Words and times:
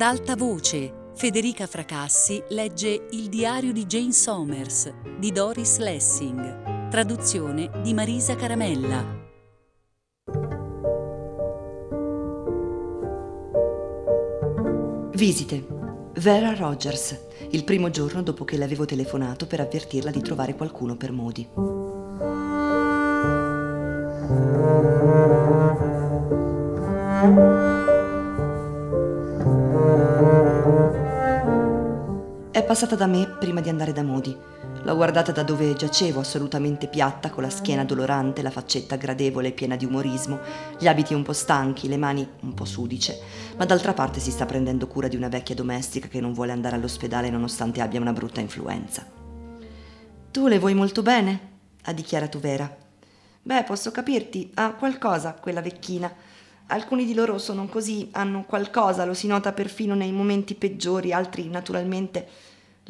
Ad 0.00 0.06
alta 0.06 0.34
voce, 0.34 1.10
Federica 1.14 1.66
Fracassi 1.66 2.42
legge 2.48 3.08
Il 3.10 3.28
diario 3.28 3.70
di 3.70 3.84
Jane 3.84 4.12
Somers 4.12 4.90
di 5.18 5.30
Doris 5.30 5.76
Lessing, 5.76 6.88
traduzione 6.88 7.70
di 7.82 7.92
Marisa 7.92 8.34
Caramella. 8.34 9.04
Visite. 15.12 15.66
Vera 16.14 16.54
Rogers, 16.54 17.20
il 17.50 17.64
primo 17.64 17.90
giorno 17.90 18.22
dopo 18.22 18.46
che 18.46 18.56
le 18.56 18.64
avevo 18.64 18.86
telefonato 18.86 19.46
per 19.46 19.60
avvertirla 19.60 20.10
di 20.10 20.22
trovare 20.22 20.54
qualcuno 20.54 20.96
per 20.96 21.12
Modi. 21.12 21.46
È 32.60 32.64
passata 32.64 32.94
da 32.94 33.06
me 33.06 33.26
prima 33.26 33.62
di 33.62 33.70
andare 33.70 33.94
da 33.94 34.02
Modi. 34.02 34.36
L'ho 34.82 34.94
guardata 34.94 35.32
da 35.32 35.42
dove 35.42 35.72
giacevo, 35.72 36.20
assolutamente 36.20 36.88
piatta, 36.88 37.30
con 37.30 37.42
la 37.42 37.48
schiena 37.48 37.86
dolorante, 37.86 38.42
la 38.42 38.50
faccetta 38.50 38.96
gradevole 38.96 39.48
e 39.48 39.52
piena 39.52 39.76
di 39.76 39.86
umorismo, 39.86 40.40
gli 40.78 40.86
abiti 40.86 41.14
un 41.14 41.22
po' 41.22 41.32
stanchi, 41.32 41.88
le 41.88 41.96
mani 41.96 42.28
un 42.42 42.52
po' 42.52 42.66
sudice, 42.66 43.18
ma 43.56 43.64
d'altra 43.64 43.94
parte 43.94 44.20
si 44.20 44.30
sta 44.30 44.44
prendendo 44.44 44.88
cura 44.88 45.08
di 45.08 45.16
una 45.16 45.28
vecchia 45.28 45.54
domestica 45.54 46.06
che 46.06 46.20
non 46.20 46.34
vuole 46.34 46.52
andare 46.52 46.76
all'ospedale 46.76 47.30
nonostante 47.30 47.80
abbia 47.80 47.98
una 47.98 48.12
brutta 48.12 48.42
influenza. 48.42 49.06
Tu 50.30 50.46
le 50.46 50.58
vuoi 50.58 50.74
molto 50.74 51.00
bene? 51.00 51.40
ha 51.84 51.94
dichiarato 51.94 52.38
Vera. 52.40 52.76
Beh, 53.40 53.64
posso 53.64 53.90
capirti, 53.90 54.50
ha 54.56 54.74
qualcosa 54.74 55.32
quella 55.32 55.62
vecchina. 55.62 56.12
Alcuni 56.66 57.06
di 57.06 57.14
loro 57.14 57.38
sono 57.38 57.66
così, 57.68 58.10
hanno 58.12 58.44
qualcosa, 58.44 59.06
lo 59.06 59.14
si 59.14 59.26
nota 59.26 59.50
perfino 59.52 59.94
nei 59.94 60.12
momenti 60.12 60.54
peggiori, 60.54 61.10
altri 61.14 61.48
naturalmente 61.48 62.28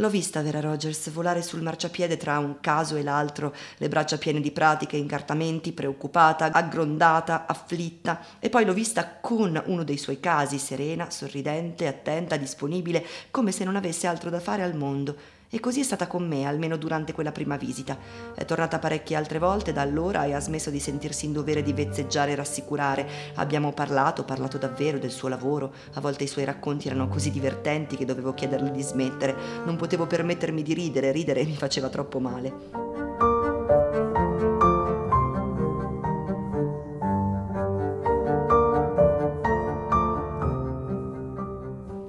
L'ho 0.01 0.09
vista 0.09 0.41
Vera 0.41 0.61
Rogers 0.61 1.11
volare 1.11 1.43
sul 1.43 1.61
marciapiede 1.61 2.17
tra 2.17 2.39
un 2.39 2.59
caso 2.61 2.97
e 2.97 3.03
l'altro, 3.03 3.55
le 3.77 3.89
braccia 3.89 4.17
piene 4.17 4.41
di 4.41 4.51
pratiche, 4.51 4.97
incartamenti, 4.97 5.73
preoccupata, 5.73 6.51
aggrondata, 6.51 7.45
afflitta, 7.47 8.25
e 8.39 8.49
poi 8.49 8.65
l'ho 8.65 8.73
vista 8.73 9.19
con 9.21 9.63
uno 9.67 9.85
dei 9.85 9.99
suoi 9.99 10.19
casi, 10.19 10.57
serena, 10.57 11.11
sorridente, 11.11 11.87
attenta, 11.87 12.39
disponibile, 12.39 13.05
come 13.31 13.53
se 13.53 13.65
non 13.65 13.77
avesse 13.77 14.07
altro 14.07 14.31
da 14.31 14.41
fare 14.41 14.63
al 14.63 14.75
mondo 14.75 15.39
e 15.51 15.59
così 15.59 15.81
è 15.81 15.83
stata 15.83 16.07
con 16.07 16.27
me, 16.27 16.47
almeno 16.47 16.77
durante 16.77 17.13
quella 17.13 17.33
prima 17.33 17.57
visita. 17.57 17.99
È 18.35 18.45
tornata 18.45 18.79
parecchie 18.79 19.17
altre 19.17 19.41
volte 19.41 19.73
da 19.73 19.83
allora 19.83 20.25
e 20.25 20.33
ha 20.33 20.41
smesso 20.41 20.71
di 20.71 20.79
sentirsi 20.79 21.27
in 21.27 21.33
dovere 21.33 21.63
di 21.63 21.73
vezzeggiare 21.73 22.33
e 22.33 22.37
rassicurare. 22.37 23.09
Abbiamo 23.35 23.73
parlato, 23.73 24.25
parlato 24.25 24.59
davvero 24.59 24.99
del 24.99 25.11
suo 25.11 25.29
lavoro. 25.29 25.73
A 25.95 26.01
volte 26.01 26.25
i 26.25 26.29
suoi 26.29 26.45
racconti 26.45 26.87
erano 26.87 27.09
così 27.09 27.33
divertenti 27.33 27.97
che 27.97 28.05
dovevo 28.05 28.33
chiederle 28.33 28.71
di 28.71 28.83
smettere. 28.83 29.35
Non 29.65 29.75
potevo 29.75 30.07
permettermi 30.07 30.63
di 30.63 30.73
ridere, 30.73 31.11
ridere 31.11 31.45
mi 31.45 31.57
faceva 31.57 31.89
troppo 31.89 32.21
male. 32.21 32.89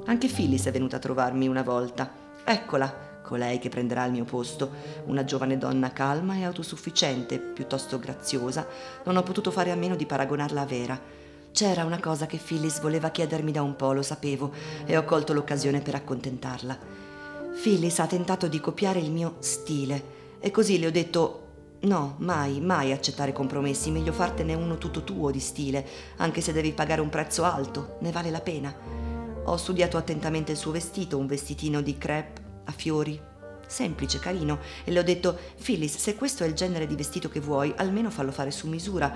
Anche 0.05 0.27
Phyllis 0.27 0.65
è 0.65 0.71
venuta 0.71 0.97
a 0.97 0.99
trovarmi 0.99 1.47
una 1.47 1.63
volta. 1.63 2.11
Eccola, 2.43 3.10
colei 3.31 3.59
che 3.59 3.69
prenderà 3.69 4.03
il 4.03 4.11
mio 4.11 4.25
posto, 4.25 4.69
una 5.05 5.23
giovane 5.23 5.57
donna 5.57 5.93
calma 5.93 6.35
e 6.35 6.43
autosufficiente, 6.43 7.39
piuttosto 7.39 7.97
graziosa, 7.97 8.67
non 9.05 9.15
ho 9.15 9.23
potuto 9.23 9.51
fare 9.51 9.71
a 9.71 9.75
meno 9.75 9.95
di 9.95 10.05
paragonarla 10.05 10.59
a 10.59 10.65
Vera. 10.65 10.99
C'era 11.53 11.85
una 11.85 12.01
cosa 12.01 12.25
che 12.25 12.35
Phyllis 12.35 12.81
voleva 12.81 13.09
chiedermi 13.09 13.53
da 13.53 13.61
un 13.61 13.77
po', 13.77 13.93
lo 13.93 14.01
sapevo, 14.01 14.51
e 14.85 14.97
ho 14.97 15.05
colto 15.05 15.31
l'occasione 15.31 15.79
per 15.79 15.95
accontentarla. 15.95 16.77
Phyllis 17.61 17.99
ha 17.99 18.07
tentato 18.07 18.49
di 18.49 18.59
copiare 18.59 18.99
il 18.99 19.11
mio 19.11 19.35
stile 19.39 20.19
e 20.41 20.51
così 20.51 20.77
le 20.77 20.87
ho 20.87 20.91
detto 20.91 21.37
No, 21.83 22.15
mai, 22.17 22.59
mai 22.59 22.91
accettare 22.91 23.31
compromessi, 23.31 23.91
meglio 23.91 24.11
fartene 24.11 24.53
uno 24.53 24.77
tutto 24.77 25.05
tuo 25.05 25.31
di 25.31 25.39
stile, 25.39 25.87
anche 26.17 26.41
se 26.41 26.51
devi 26.51 26.73
pagare 26.73 26.99
un 26.99 27.09
prezzo 27.09 27.45
alto, 27.45 27.95
ne 28.01 28.11
vale 28.11 28.29
la 28.29 28.41
pena. 28.41 28.75
Ho 29.45 29.55
studiato 29.55 29.95
attentamente 29.95 30.51
il 30.51 30.57
suo 30.57 30.71
vestito, 30.71 31.17
un 31.17 31.27
vestitino 31.27 31.79
di 31.81 31.97
crepe 31.97 32.49
a 32.65 32.71
fiori. 32.71 33.19
Semplice, 33.67 34.19
carino, 34.19 34.59
e 34.83 34.91
le 34.91 34.99
ho 34.99 35.03
detto, 35.03 35.37
Phyllis, 35.63 35.97
se 35.97 36.15
questo 36.15 36.43
è 36.43 36.47
il 36.47 36.53
genere 36.53 36.87
di 36.87 36.95
vestito 36.95 37.29
che 37.29 37.39
vuoi, 37.39 37.73
almeno 37.77 38.09
fallo 38.09 38.31
fare 38.31 38.51
su 38.51 38.67
misura, 38.67 39.13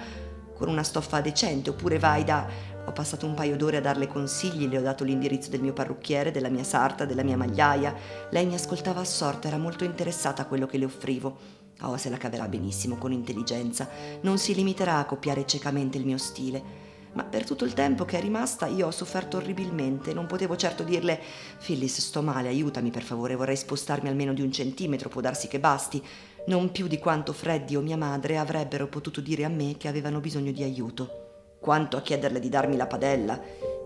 con 0.56 0.70
una 0.70 0.84
stoffa 0.84 1.22
decente, 1.22 1.70
oppure 1.70 2.00
vai 2.00 2.24
da... 2.24 2.74
Ho 2.88 2.92
passato 2.92 3.26
un 3.26 3.34
paio 3.34 3.58
d'ore 3.58 3.78
a 3.78 3.82
darle 3.82 4.08
consigli, 4.08 4.68
le 4.68 4.78
ho 4.78 4.82
dato 4.82 5.04
l'indirizzo 5.04 5.50
del 5.50 5.62
mio 5.62 5.74
parrucchiere, 5.74 6.32
della 6.32 6.50
mia 6.50 6.64
sarta, 6.64 7.04
della 7.04 7.24
mia 7.24 7.36
magliaia. 7.36 7.94
Lei 8.30 8.46
mi 8.46 8.54
ascoltava 8.54 9.02
assorta, 9.02 9.48
era 9.48 9.58
molto 9.58 9.84
interessata 9.84 10.44
a 10.44 10.46
quello 10.46 10.68
che 10.68 10.78
le 10.78 10.86
offrivo. 10.86 11.38
Oh, 11.82 11.98
se 11.98 12.10
la 12.10 12.18
caverà 12.18 12.48
benissimo, 12.48 12.96
con 12.98 13.12
intelligenza. 13.12 13.90
Non 14.22 14.38
si 14.38 14.54
limiterà 14.54 15.00
a 15.00 15.06
copiare 15.06 15.46
ciecamente 15.48 15.98
il 15.98 16.06
mio 16.06 16.20
stile 16.20 16.85
ma 17.16 17.24
per 17.24 17.46
tutto 17.46 17.66
il 17.66 17.74
tempo 17.74 18.06
che 18.06 18.18
è 18.18 18.22
rimasta 18.22 18.68
io 18.68 18.88
ho 18.88 18.92
sofferto 18.92 19.38
orribilmente. 19.38 20.14
Non 20.14 20.26
potevo 20.26 20.56
certo 20.56 20.84
dirle 20.84 21.20
Phyllis, 21.64 22.00
sto 22.00 22.22
male, 22.22 22.50
aiutami 22.50 22.92
per 22.92 23.04
favore, 23.04 23.36
vorrei 23.36 23.56
spostarmi 23.56 24.10
almeno 24.10 24.34
di 24.34 24.42
un 24.42 24.52
centimetro, 24.52 25.10
può 25.10 25.22
darsi 25.22 25.48
che 25.48 25.60
basti. 25.60 26.04
Non 26.48 26.72
più 26.72 26.88
di 26.88 27.00
quanto 27.00 27.34
Freddy 27.34 27.76
o 27.76 27.82
mia 27.82 27.98
madre 27.98 28.38
avrebbero 28.38 28.88
potuto 28.88 29.22
dire 29.22 29.46
a 29.46 29.50
me 29.50 29.76
che 29.78 29.88
avevano 29.88 30.20
bisogno 30.20 30.52
di 30.52 30.64
aiuto. 30.64 31.56
Quanto 31.60 31.98
a 31.98 32.02
chiederle 32.02 32.40
di 32.40 32.50
darmi 32.50 32.76
la 32.76 32.86
padella. 32.86 33.85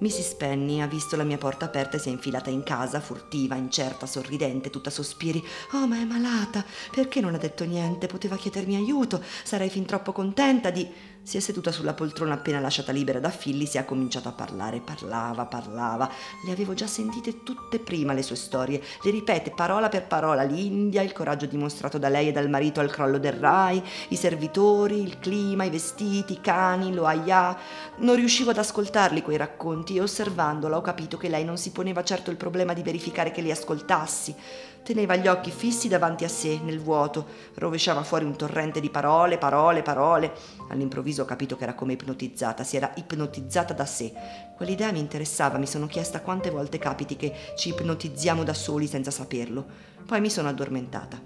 Mrs. 0.00 0.34
Penny 0.34 0.80
ha 0.80 0.86
visto 0.86 1.14
la 1.14 1.24
mia 1.24 1.36
porta 1.36 1.66
aperta 1.66 1.98
e 1.98 2.00
si 2.00 2.08
è 2.08 2.12
infilata 2.12 2.48
in 2.48 2.62
casa, 2.62 3.00
furtiva, 3.00 3.54
incerta, 3.54 4.06
sorridente, 4.06 4.70
tutta 4.70 4.88
sospiri. 4.88 5.44
Oh, 5.72 5.86
ma 5.86 6.00
è 6.00 6.04
malata! 6.04 6.64
Perché 6.90 7.20
non 7.20 7.34
ha 7.34 7.38
detto 7.38 7.64
niente? 7.64 8.06
Poteva 8.06 8.36
chiedermi 8.36 8.76
aiuto. 8.76 9.22
Sarei 9.42 9.68
fin 9.68 9.84
troppo 9.84 10.12
contenta 10.12 10.70
di. 10.70 10.88
Si 11.22 11.36
è 11.36 11.40
seduta 11.40 11.70
sulla 11.70 11.92
poltrona 11.92 12.32
appena 12.32 12.60
lasciata 12.60 12.92
libera 12.92 13.20
da 13.20 13.28
Phyllis 13.28 13.74
e 13.74 13.78
ha 13.78 13.84
cominciato 13.84 14.28
a 14.28 14.32
parlare. 14.32 14.80
Parlava, 14.80 15.44
parlava. 15.44 16.10
Le 16.46 16.50
avevo 16.50 16.72
già 16.72 16.86
sentite 16.86 17.42
tutte 17.42 17.78
prima 17.78 18.14
le 18.14 18.22
sue 18.22 18.36
storie. 18.36 18.82
Le 19.02 19.10
ripete 19.10 19.50
parola 19.50 19.90
per 19.90 20.06
parola 20.06 20.42
l'India, 20.44 21.02
il 21.02 21.12
coraggio 21.12 21.44
dimostrato 21.44 21.98
da 21.98 22.08
lei 22.08 22.28
e 22.28 22.32
dal 22.32 22.48
marito 22.48 22.80
al 22.80 22.90
crollo 22.90 23.18
del 23.18 23.34
Rai, 23.34 23.82
i 24.08 24.16
servitori, 24.16 25.02
il 25.02 25.18
clima, 25.18 25.64
i 25.64 25.70
vestiti, 25.70 26.32
i 26.32 26.40
cani, 26.40 26.94
lo 26.94 27.04
aia. 27.04 27.54
Non 27.98 28.16
riuscivo 28.16 28.50
ad 28.50 28.58
ascoltarli 28.58 29.20
quei 29.20 29.36
racconti 29.36 29.89
e 29.96 30.00
osservandola 30.00 30.76
ho 30.76 30.80
capito 30.80 31.16
che 31.16 31.28
lei 31.28 31.44
non 31.44 31.56
si 31.56 31.70
poneva 31.72 32.02
certo 32.02 32.30
il 32.30 32.36
problema 32.36 32.72
di 32.72 32.82
verificare 32.82 33.30
che 33.30 33.40
li 33.40 33.50
ascoltassi. 33.50 34.34
Teneva 34.82 35.16
gli 35.16 35.28
occhi 35.28 35.50
fissi 35.50 35.88
davanti 35.88 36.24
a 36.24 36.28
sé, 36.28 36.58
nel 36.62 36.80
vuoto, 36.80 37.26
rovesciava 37.54 38.02
fuori 38.02 38.24
un 38.24 38.36
torrente 38.36 38.80
di 38.80 38.90
parole, 38.90 39.38
parole, 39.38 39.82
parole. 39.82 40.32
All'improvviso 40.68 41.22
ho 41.22 41.26
capito 41.26 41.56
che 41.56 41.64
era 41.64 41.74
come 41.74 41.92
ipnotizzata, 41.92 42.64
si 42.64 42.76
era 42.76 42.90
ipnotizzata 42.94 43.74
da 43.74 43.84
sé. 43.84 44.12
Quell'idea 44.56 44.92
mi 44.92 44.98
interessava, 44.98 45.58
mi 45.58 45.66
sono 45.66 45.86
chiesta 45.86 46.20
quante 46.20 46.50
volte 46.50 46.78
capiti 46.78 47.16
che 47.16 47.34
ci 47.56 47.70
ipnotizziamo 47.70 48.42
da 48.42 48.54
soli 48.54 48.86
senza 48.86 49.10
saperlo. 49.10 49.66
Poi 50.06 50.20
mi 50.20 50.30
sono 50.30 50.48
addormentata. 50.48 51.20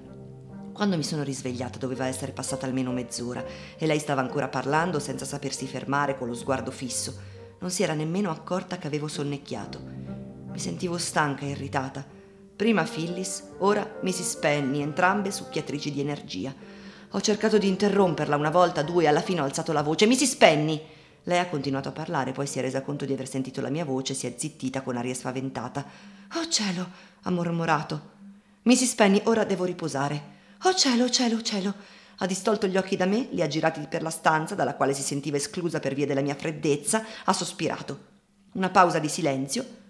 Quando 0.75 0.97
mi 0.97 1.05
sono 1.05 1.23
risvegliata 1.23 1.79
doveva 1.79 2.07
essere 2.07 2.33
passata 2.33 2.67
almeno 2.67 2.91
mezz'ora 2.91 3.45
e 3.79 3.87
lei 3.87 4.01
stava 4.01 4.21
ancora 4.21 4.49
parlando 4.49 4.99
senza 4.99 5.25
sapersi 5.25 5.67
fermare 5.69 6.19
con 6.19 6.27
lo 6.27 6.35
sguardo 6.35 6.73
fisso. 6.73 7.34
Non 7.65 7.73
si 7.73 7.83
era 7.83 7.95
nemmeno 7.95 8.31
accorta 8.31 8.77
che 8.77 8.87
avevo 8.87 9.09
sonnecchiato. 9.09 9.81
Mi 10.51 10.59
sentivo 10.59 10.99
stanca 10.99 11.47
e 11.47 11.53
irritata. 11.53 12.05
Prima 12.55 12.83
Phyllis, 12.83 13.43
ora 13.61 13.91
Mrs. 14.03 14.37
Penny, 14.37 14.83
entrambe 14.83 15.31
succhiatrici 15.31 15.91
di 15.91 16.01
energia. 16.01 16.55
Ho 17.13 17.21
cercato 17.23 17.57
di 17.57 17.67
interromperla 17.67 18.37
una 18.37 18.51
volta, 18.51 18.83
due, 18.83 19.09
alla 19.09 19.23
fine 19.23 19.41
ho 19.41 19.45
alzato 19.45 19.73
la 19.73 19.81
voce. 19.81 20.07
Mrs. 20.07 20.35
Penny! 20.35 20.79
Lei 21.23 21.39
ha 21.39 21.49
continuato 21.49 21.89
a 21.89 21.93
parlare, 21.93 22.33
poi 22.33 22.47
si 22.47 22.59
è 22.59 22.61
resa 22.61 22.83
conto 22.83 23.07
di 23.07 23.15
aver 23.15 23.31
sentito 23.31 23.63
la 23.63 23.71
mia 23.71 23.87
voce 23.87 24.13
e 24.13 24.17
si 24.17 24.27
è 24.27 24.35
zittita 24.37 24.83
con 24.83 24.99
aria 24.99 25.15
spaventata. 25.15 25.87
Oh 26.35 26.47
cielo! 26.47 26.87
ha 27.23 27.31
mormorato. 27.31 28.11
Mrs. 28.65 28.95
Penny, 28.95 29.23
ora 29.25 29.45
devo 29.45 29.65
riposare. 29.65 30.33
Oh 30.65 30.75
cielo, 30.75 31.09
cielo, 31.09 31.41
cielo! 31.41 31.75
Ha 32.19 32.27
distolto 32.27 32.67
gli 32.67 32.77
occhi 32.77 32.97
da 32.97 33.07
me, 33.07 33.29
li 33.31 33.43
ha 33.43 33.47
girati 33.47 33.81
per 33.89 34.03
la 34.03 34.11
stanza, 34.11 34.55
dalla 34.55 34.75
quale 34.75 34.95
si 34.95 35.03
sentiva 35.03 35.37
esclusa 35.37 35.81
per 35.81 35.95
via 35.95 36.07
della 36.07 36.21
mia 36.21 36.35
freddezza, 36.35 37.05
ha 37.25 37.33
sospirato. 37.33 38.13
Una 38.53 38.71
pausa 38.71 38.99
di 38.99 39.09
silenzio 39.09 39.83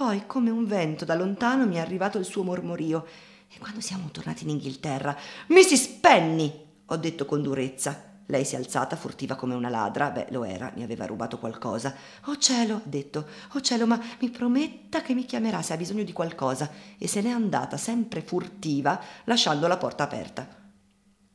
poi, 0.00 0.24
come 0.24 0.48
un 0.48 0.64
vento 0.64 1.04
da 1.04 1.14
lontano, 1.14 1.66
mi 1.66 1.74
è 1.74 1.78
arrivato 1.78 2.16
il 2.16 2.24
suo 2.24 2.42
mormorio. 2.42 3.04
E 3.46 3.58
quando 3.58 3.82
siamo 3.82 4.08
tornati 4.10 4.44
in 4.44 4.48
Inghilterra, 4.48 5.14
Mrs. 5.48 5.88
Penny! 6.00 6.50
ho 6.86 6.96
detto 6.96 7.26
con 7.26 7.42
durezza. 7.42 8.02
Lei 8.24 8.46
si 8.46 8.54
è 8.54 8.56
alzata, 8.56 8.96
furtiva 8.96 9.34
come 9.34 9.52
una 9.52 9.68
ladra. 9.68 10.08
Beh, 10.08 10.28
lo 10.30 10.44
era, 10.44 10.72
mi 10.74 10.82
aveva 10.82 11.04
rubato 11.04 11.38
qualcosa. 11.38 11.94
Oh 12.28 12.38
cielo, 12.38 12.76
ha 12.76 12.82
detto. 12.82 13.26
Oh 13.52 13.60
cielo, 13.60 13.86
ma 13.86 14.00
mi 14.20 14.30
prometta 14.30 15.02
che 15.02 15.12
mi 15.12 15.26
chiamerà 15.26 15.60
se 15.60 15.74
ha 15.74 15.76
bisogno 15.76 16.04
di 16.04 16.14
qualcosa. 16.14 16.70
E 16.96 17.06
se 17.06 17.20
n'è 17.20 17.28
andata, 17.28 17.76
sempre 17.76 18.22
furtiva, 18.22 18.98
lasciando 19.24 19.66
la 19.66 19.76
porta 19.76 20.04
aperta. 20.04 20.59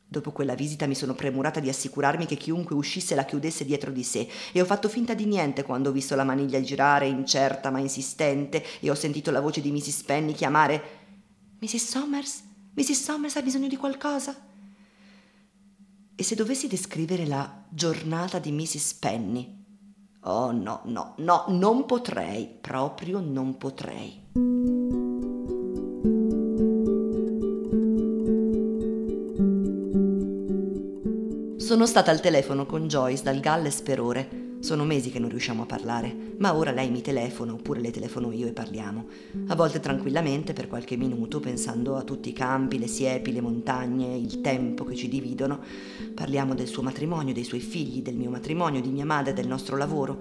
Dopo 0.07 0.31
quella 0.31 0.53
visita 0.53 0.85
mi 0.85 0.95
sono 0.95 1.15
premurata 1.15 1.59
di 1.59 1.67
assicurarmi 1.67 2.25
che 2.25 2.35
chiunque 2.35 2.75
uscisse 2.75 3.15
la 3.15 3.25
chiudesse 3.25 3.65
dietro 3.65 3.91
di 3.91 4.03
sé 4.03 4.27
e 4.51 4.61
ho 4.61 4.65
fatto 4.65 4.87
finta 4.87 5.13
di 5.13 5.25
niente 5.25 5.63
quando 5.63 5.89
ho 5.89 5.91
visto 5.91 6.15
la 6.15 6.23
maniglia 6.23 6.61
girare 6.61 7.07
incerta 7.07 7.71
ma 7.71 7.79
insistente 7.79 8.63
e 8.79 8.89
ho 8.89 8.95
sentito 8.95 9.31
la 9.31 9.41
voce 9.41 9.61
di 9.61 9.71
Mrs. 9.71 10.03
Penny 10.03 10.33
chiamare 10.33 10.83
Mrs. 11.59 11.87
Somers? 11.87 12.43
Mrs. 12.75 13.03
Somers 13.03 13.35
ha 13.37 13.41
bisogno 13.41 13.67
di 13.67 13.77
qualcosa? 13.77 14.35
E 16.15 16.23
se 16.23 16.35
dovessi 16.35 16.67
descrivere 16.67 17.25
la 17.25 17.65
giornata 17.69 18.39
di 18.39 18.51
Mrs. 18.51 18.93
Penny? 18.93 19.63
Oh 20.21 20.51
no, 20.51 20.81
no, 20.85 21.15
no, 21.17 21.45
non 21.49 21.85
potrei, 21.85 22.47
proprio 22.61 23.19
non 23.19 23.57
potrei. 23.57 24.74
Sono 31.75 31.87
stata 31.87 32.09
al 32.09 32.21
telefono 32.21 32.65
con 32.65 32.87
Joyce 32.87 33.21
dal 33.21 33.41
Galles 33.41 33.81
per 33.81 33.99
ore. 33.99 34.59
Sono 34.61 34.85
mesi 34.85 35.11
che 35.11 35.19
non 35.19 35.27
riusciamo 35.27 35.63
a 35.63 35.65
parlare, 35.65 36.35
ma 36.37 36.55
ora 36.55 36.71
lei 36.71 36.89
mi 36.89 37.01
telefona 37.01 37.51
oppure 37.51 37.81
le 37.81 37.91
telefono 37.91 38.31
io 38.31 38.47
e 38.47 38.53
parliamo. 38.53 39.05
A 39.47 39.55
volte 39.55 39.81
tranquillamente 39.81 40.53
per 40.53 40.69
qualche 40.69 40.95
minuto, 40.95 41.41
pensando 41.41 41.97
a 41.97 42.03
tutti 42.03 42.29
i 42.29 42.31
campi, 42.31 42.79
le 42.79 42.87
siepi, 42.87 43.33
le 43.33 43.41
montagne, 43.41 44.15
il 44.15 44.39
tempo 44.39 44.85
che 44.85 44.95
ci 44.95 45.09
dividono. 45.09 45.59
Parliamo 46.13 46.55
del 46.55 46.67
suo 46.67 46.81
matrimonio, 46.81 47.33
dei 47.33 47.43
suoi 47.43 47.59
figli, 47.59 48.01
del 48.01 48.15
mio 48.15 48.29
matrimonio, 48.29 48.79
di 48.79 48.91
mia 48.91 49.05
madre, 49.05 49.33
del 49.33 49.47
nostro 49.47 49.75
lavoro. 49.75 50.17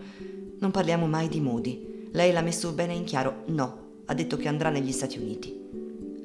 Non 0.58 0.72
parliamo 0.72 1.06
mai 1.06 1.28
di 1.28 1.38
Modi. 1.38 2.08
Lei 2.10 2.32
l'ha 2.32 2.42
messo 2.42 2.72
bene 2.72 2.94
in 2.94 3.04
chiaro, 3.04 3.44
no, 3.46 3.78
ha 4.06 4.14
detto 4.14 4.36
che 4.36 4.48
andrà 4.48 4.70
negli 4.70 4.90
Stati 4.90 5.20
Uniti. 5.20 5.56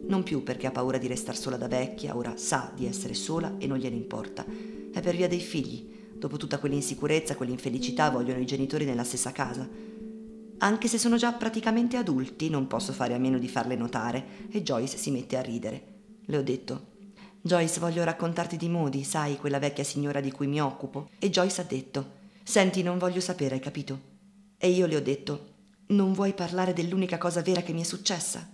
Non 0.08 0.24
più 0.24 0.42
perché 0.42 0.66
ha 0.66 0.72
paura 0.72 0.98
di 0.98 1.06
restare 1.06 1.38
sola 1.38 1.56
da 1.56 1.68
vecchia, 1.68 2.18
ora 2.18 2.34
sa 2.36 2.72
di 2.76 2.88
essere 2.88 3.14
sola 3.14 3.58
e 3.60 3.68
non 3.68 3.78
gliene 3.78 3.96
importa 3.96 4.79
è 4.92 5.02
per 5.02 5.16
via 5.16 5.28
dei 5.28 5.40
figli. 5.40 5.98
Dopo 6.20 6.38
tutta 6.38 6.58
quell'insicurezza, 6.58 7.36
quell'infelicità, 7.36 8.10
vogliono 8.10 8.40
i 8.40 8.46
genitori 8.46 8.86
nella 8.86 9.04
stessa 9.06 9.32
casa. 9.32 9.68
Anche 10.62 10.88
se 10.90 10.98
sono 10.98 11.16
già 11.16 11.32
praticamente 11.32 11.96
adulti, 11.96 12.50
non 12.50 12.68
posso 12.68 12.92
fare 12.92 13.14
a 13.14 13.18
meno 13.18 13.38
di 13.38 13.48
farle 13.48 13.76
notare, 13.76 14.48
e 14.52 14.62
Joyce 14.62 14.98
si 14.98 15.12
mette 15.12 15.38
a 15.38 15.42
ridere. 15.42 15.84
Le 16.26 16.38
ho 16.38 16.44
detto: 16.44 16.88
Joyce, 17.42 17.80
voglio 17.80 18.04
raccontarti 18.04 18.58
di 18.58 18.68
Modi, 18.68 19.04
sai, 19.04 19.38
quella 19.38 19.60
vecchia 19.60 19.86
signora 19.86 20.20
di 20.20 20.32
cui 20.32 20.48
mi 20.48 20.62
occupo. 20.62 21.10
E 21.20 21.30
Joyce 21.30 21.62
ha 21.62 21.64
detto: 21.64 22.18
Senti, 22.44 22.84
non 22.84 22.98
voglio 22.98 23.22
sapere, 23.22 23.56
hai 23.56 23.62
capito? 23.62 24.02
E 24.58 24.70
io 24.70 24.88
le 24.88 24.98
ho 24.98 25.02
detto: 25.02 25.54
Non 25.88 26.12
vuoi 26.12 26.34
parlare 26.34 26.74
dell'unica 26.74 27.18
cosa 27.18 27.42
vera 27.42 27.62
che 27.62 27.72
mi 27.72 27.82
è 27.82 27.86
successa? 27.86 28.46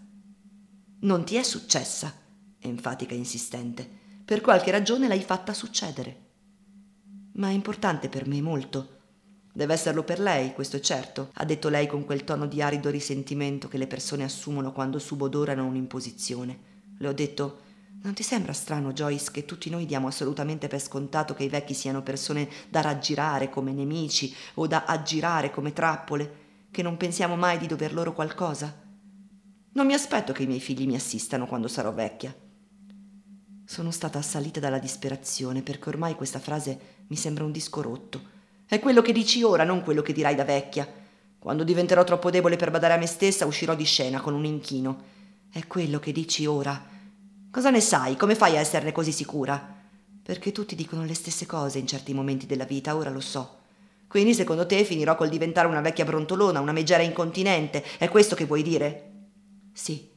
Non 1.00 1.26
ti 1.26 1.36
è 1.36 1.44
successa, 1.44 2.14
enfatica 2.60 3.16
e 3.16 3.18
insistente. 3.18 3.90
Per 4.24 4.42
qualche 4.42 4.70
ragione 4.70 5.08
l'hai 5.08 5.22
fatta 5.22 5.54
succedere 5.54 6.25
ma 7.36 7.50
è 7.50 7.52
importante 7.52 8.10
per 8.10 8.28
me 8.28 8.42
molto. 8.42 8.94
Deve 9.54 9.74
esserlo 9.74 10.04
per 10.04 10.20
lei, 10.20 10.54
questo 10.54 10.78
è 10.78 10.80
certo, 10.80 11.30
ha 11.34 11.46
detto 11.46 11.70
lei 11.70 11.88
con 11.88 12.04
quel 12.04 12.24
tono 12.24 12.46
di 12.46 12.62
arido 12.62 12.90
risentimento 12.90 13.68
che 13.68 13.78
le 13.78 13.88
persone 13.88 14.24
assumono 14.24 14.74
quando 14.74 15.00
subodorano 15.00 15.66
un'imposizione. 15.66 16.60
Le 16.98 17.08
ho 17.08 17.14
detto 17.14 17.60
non 18.04 18.14
ti 18.14 18.22
sembra 18.22 18.54
strano, 18.54 18.94
Joyce, 18.94 19.32
che 19.32 19.46
tutti 19.46 19.70
noi 19.70 19.86
diamo 19.86 20.08
assolutamente 20.08 20.68
per 20.68 20.80
scontato 20.80 21.34
che 21.34 21.44
i 21.44 21.50
vecchi 21.50 21.74
siano 21.74 22.04
persone 22.04 22.48
da 22.70 22.82
raggirare 22.82 23.50
come 23.50 23.72
nemici 23.72 24.34
o 24.56 24.68
da 24.68 24.84
aggirare 24.86 25.50
come 25.50 25.74
trappole, 25.74 26.44
che 26.70 26.84
non 26.84 26.98
pensiamo 26.98 27.36
mai 27.36 27.58
di 27.58 27.66
dover 27.66 27.94
loro 27.94 28.14
qualcosa? 28.14 28.84
Non 29.72 29.86
mi 29.86 29.94
aspetto 29.94 30.34
che 30.34 30.44
i 30.44 30.48
miei 30.48 30.60
figli 30.60 30.86
mi 30.86 30.96
assistano 30.96 31.48
quando 31.48 31.68
sarò 31.68 31.92
vecchia. 31.92 32.36
Sono 33.68 33.90
stata 33.90 34.20
assalita 34.20 34.60
dalla 34.60 34.78
disperazione 34.78 35.64
perché 35.64 35.90
ormai 35.90 36.14
questa 36.14 36.40
frase 36.40 36.80
mi 37.08 37.16
sembra 37.16 37.44
un 37.44 37.52
disco 37.52 37.82
rotto. 37.82 38.22
È 38.68 38.80
quello 38.80 39.02
che 39.02 39.12
dici 39.12 39.42
ora, 39.42 39.64
non 39.64 39.82
quello 39.82 40.04
che 40.04 40.14
dirai 40.14 40.36
da 40.36 40.44
vecchia. 40.44 40.88
Quando 41.40 41.64
diventerò 41.64 42.04
troppo 42.04 42.30
debole 42.30 42.58
per 42.58 42.70
badare 42.70 42.94
a 42.94 42.98
me 42.98 43.08
stessa, 43.08 43.48
uscirò 43.48 43.74
di 43.74 43.84
scena 43.84 44.22
con 44.22 44.36
un 44.36 44.46
inchino. 44.46 45.04
È 45.52 45.66
quello 45.66 45.98
che 45.98 46.12
dici 46.12 46.46
ora. 46.46 46.80
Cosa 47.50 47.72
ne 47.72 47.82
sai? 47.82 48.16
Come 48.16 48.36
fai 48.36 48.56
a 48.56 48.60
esserne 48.60 48.92
così 48.92 49.12
sicura? 49.12 49.84
Perché 50.22 50.52
tutti 50.52 50.76
dicono 50.76 51.04
le 51.04 51.16
stesse 51.16 51.48
cose 51.48 51.80
in 51.80 51.88
certi 51.88 52.14
momenti 52.14 52.46
della 52.46 52.66
vita, 52.66 52.96
ora 52.96 53.10
lo 53.10 53.20
so. 53.20 53.62
Quindi 54.08 54.36
secondo 54.36 54.68
te 54.68 54.84
finirò 54.84 55.16
col 55.16 55.30
diventare 55.30 55.68
una 55.68 55.82
vecchia 55.82 56.06
brontolona, 56.06 56.60
una 56.60 56.72
megera 56.72 57.02
incontinente? 57.02 57.84
È 57.98 58.10
questo 58.10 58.36
che 58.36 58.46
vuoi 58.46 58.62
dire? 58.62 59.12
Sì, 59.74 60.14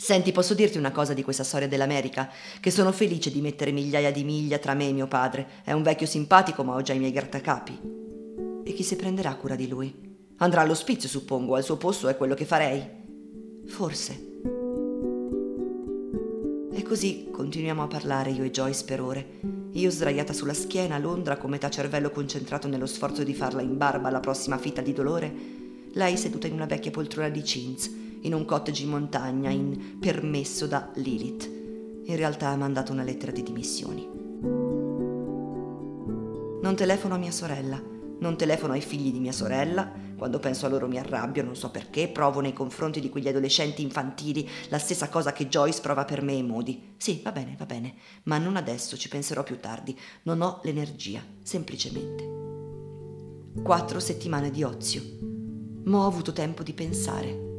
Senti, 0.00 0.32
posso 0.32 0.54
dirti 0.54 0.78
una 0.78 0.92
cosa 0.92 1.12
di 1.12 1.22
questa 1.22 1.44
storia 1.44 1.68
dell'America? 1.68 2.30
Che 2.58 2.70
sono 2.70 2.90
felice 2.90 3.30
di 3.30 3.42
mettere 3.42 3.70
migliaia 3.70 4.10
di 4.10 4.24
miglia 4.24 4.56
tra 4.56 4.72
me 4.72 4.88
e 4.88 4.92
mio 4.92 5.06
padre. 5.06 5.46
È 5.62 5.72
un 5.72 5.82
vecchio 5.82 6.06
simpatico, 6.06 6.64
ma 6.64 6.74
ho 6.74 6.80
già 6.80 6.94
i 6.94 6.98
miei 6.98 7.12
grattacapi. 7.12 7.78
E 8.64 8.72
chi 8.72 8.82
si 8.82 8.96
prenderà 8.96 9.34
cura 9.34 9.56
di 9.56 9.68
lui? 9.68 9.94
Andrà 10.38 10.62
all'ospizio, 10.62 11.06
suppongo, 11.06 11.54
al 11.54 11.62
suo 11.62 11.76
posto 11.76 12.08
è 12.08 12.16
quello 12.16 12.34
che 12.34 12.46
farei. 12.46 12.82
Forse. 13.66 14.28
E 16.72 16.82
così 16.82 17.28
continuiamo 17.30 17.82
a 17.82 17.86
parlare 17.86 18.30
io 18.30 18.44
e 18.44 18.50
Joyce 18.50 18.84
per 18.86 19.02
ore. 19.02 19.26
Io 19.72 19.90
sdraiata 19.90 20.32
sulla 20.32 20.54
schiena, 20.54 20.96
Londra, 20.96 21.36
con 21.36 21.50
metà 21.50 21.68
cervello 21.68 22.08
concentrato 22.08 22.68
nello 22.68 22.86
sforzo 22.86 23.22
di 23.22 23.34
farla 23.34 23.60
in 23.60 23.76
barba 23.76 24.08
alla 24.08 24.20
prossima 24.20 24.56
fitta 24.56 24.80
di 24.80 24.94
dolore, 24.94 25.30
lei 25.92 26.16
seduta 26.16 26.46
in 26.46 26.54
una 26.54 26.64
vecchia 26.64 26.90
poltrona 26.90 27.28
di 27.28 27.42
chintz 27.42 28.08
in 28.22 28.34
un 28.34 28.44
cottage 28.44 28.82
in 28.82 28.90
montagna, 28.90 29.50
in 29.50 29.98
permesso 29.98 30.66
da 30.66 30.90
Lilith. 30.94 31.48
In 32.04 32.16
realtà 32.16 32.48
ha 32.48 32.56
mandato 32.56 32.92
una 32.92 33.04
lettera 33.04 33.32
di 33.32 33.42
dimissioni. 33.42 34.08
Non 36.62 36.74
telefono 36.76 37.14
a 37.14 37.18
mia 37.18 37.30
sorella, 37.30 37.80
non 38.18 38.36
telefono 38.36 38.74
ai 38.74 38.80
figli 38.80 39.12
di 39.12 39.20
mia 39.20 39.32
sorella. 39.32 40.08
Quando 40.16 40.38
penso 40.38 40.66
a 40.66 40.68
loro 40.68 40.86
mi 40.86 40.98
arrabbio, 40.98 41.42
non 41.42 41.56
so 41.56 41.70
perché, 41.70 42.08
provo 42.08 42.40
nei 42.40 42.52
confronti 42.52 43.00
di 43.00 43.08
quegli 43.08 43.28
adolescenti 43.28 43.80
infantili 43.80 44.46
la 44.68 44.78
stessa 44.78 45.08
cosa 45.08 45.32
che 45.32 45.48
Joyce 45.48 45.80
prova 45.80 46.04
per 46.04 46.20
me 46.20 46.36
e 46.36 46.42
Modi. 46.42 46.94
Sì, 46.98 47.20
va 47.24 47.32
bene, 47.32 47.54
va 47.58 47.64
bene, 47.64 47.94
ma 48.24 48.36
non 48.36 48.56
adesso, 48.56 48.98
ci 48.98 49.08
penserò 49.08 49.42
più 49.42 49.58
tardi. 49.58 49.98
Non 50.24 50.42
ho 50.42 50.60
l'energia, 50.64 51.22
semplicemente. 51.42 52.38
Quattro 53.62 53.98
settimane 53.98 54.50
di 54.50 54.62
ozio. 54.62 55.02
Ma 55.84 56.00
ho 56.00 56.06
avuto 56.06 56.34
tempo 56.34 56.62
di 56.62 56.74
pensare 56.74 57.49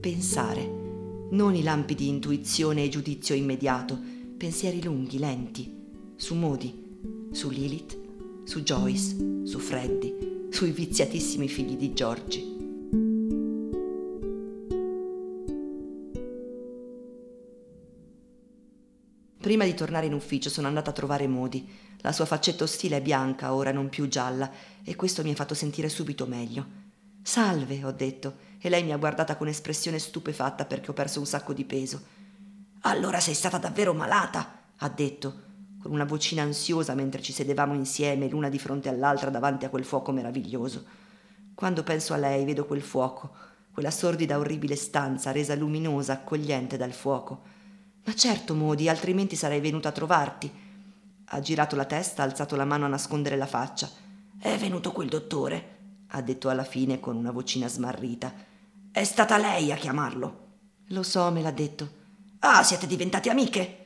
pensare, 0.00 0.84
non 1.30 1.54
i 1.54 1.62
lampi 1.62 1.94
di 1.94 2.08
intuizione 2.08 2.84
e 2.84 2.88
giudizio 2.88 3.34
immediato, 3.34 3.98
pensieri 4.36 4.82
lunghi, 4.82 5.18
lenti, 5.18 5.74
su 6.16 6.34
Modi, 6.34 7.30
su 7.32 7.50
Lilith, 7.50 7.98
su 8.44 8.62
Joyce, 8.62 9.44
su 9.44 9.58
Freddy, 9.58 10.48
sui 10.50 10.70
viziatissimi 10.70 11.48
figli 11.48 11.76
di 11.76 11.92
Giorgi. 11.92 12.54
Prima 19.40 19.64
di 19.64 19.74
tornare 19.74 20.06
in 20.06 20.12
ufficio 20.12 20.50
sono 20.50 20.66
andata 20.66 20.90
a 20.90 20.92
trovare 20.92 21.26
Modi. 21.28 21.68
La 21.98 22.12
sua 22.12 22.24
faccetta 22.24 22.64
ostile 22.64 22.96
è 22.96 23.02
bianca, 23.02 23.54
ora 23.54 23.72
non 23.72 23.88
più 23.88 24.08
gialla, 24.08 24.50
e 24.84 24.96
questo 24.96 25.22
mi 25.22 25.30
ha 25.30 25.34
fatto 25.34 25.54
sentire 25.54 25.88
subito 25.88 26.26
meglio. 26.26 26.84
Salve, 27.22 27.84
ho 27.84 27.92
detto, 27.92 28.36
e 28.66 28.70
lei 28.70 28.82
mi 28.82 28.92
ha 28.92 28.96
guardata 28.96 29.36
con 29.36 29.48
espressione 29.48 29.98
stupefatta 29.98 30.64
perché 30.64 30.90
ho 30.90 30.94
perso 30.94 31.20
un 31.20 31.26
sacco 31.26 31.52
di 31.52 31.64
peso. 31.64 32.02
Allora 32.82 33.20
sei 33.20 33.34
stata 33.34 33.58
davvero 33.58 33.94
malata, 33.94 34.62
ha 34.76 34.88
detto, 34.88 35.42
con 35.80 35.92
una 35.92 36.04
vocina 36.04 36.42
ansiosa 36.42 36.94
mentre 36.94 37.22
ci 37.22 37.32
sedevamo 37.32 37.74
insieme 37.74 38.28
l'una 38.28 38.48
di 38.48 38.58
fronte 38.58 38.88
all'altra 38.88 39.30
davanti 39.30 39.64
a 39.64 39.70
quel 39.70 39.84
fuoco 39.84 40.12
meraviglioso. 40.12 40.84
Quando 41.54 41.82
penso 41.82 42.12
a 42.12 42.16
lei 42.16 42.44
vedo 42.44 42.66
quel 42.66 42.82
fuoco, 42.82 43.34
quella 43.72 43.90
sordida 43.90 44.38
orribile 44.38 44.76
stanza 44.76 45.32
resa 45.32 45.54
luminosa, 45.54 46.14
accogliente 46.14 46.76
dal 46.76 46.92
fuoco. 46.92 47.42
Ma 48.04 48.14
certo, 48.14 48.54
Modi, 48.54 48.88
altrimenti 48.88 49.36
sarei 49.36 49.60
venuta 49.60 49.88
a 49.88 49.92
trovarti. 49.92 50.52
Ha 51.24 51.40
girato 51.40 51.76
la 51.76 51.84
testa, 51.84 52.22
ha 52.22 52.24
alzato 52.24 52.56
la 52.56 52.64
mano 52.64 52.84
a 52.84 52.88
nascondere 52.88 53.36
la 53.36 53.46
faccia. 53.46 53.88
È 54.38 54.56
venuto 54.58 54.92
quel 54.92 55.08
dottore 55.08 55.74
ha 56.10 56.22
detto 56.22 56.48
alla 56.48 56.64
fine 56.64 57.00
con 57.00 57.16
una 57.16 57.30
vocina 57.30 57.68
smarrita. 57.68 58.32
È 58.96 59.04
stata 59.04 59.36
lei 59.36 59.70
a 59.72 59.76
chiamarlo. 59.76 60.54
Lo 60.86 61.02
so, 61.02 61.30
me 61.30 61.42
l'ha 61.42 61.50
detto. 61.50 61.90
Ah, 62.38 62.62
siete 62.62 62.86
diventate 62.86 63.28
amiche? 63.28 63.84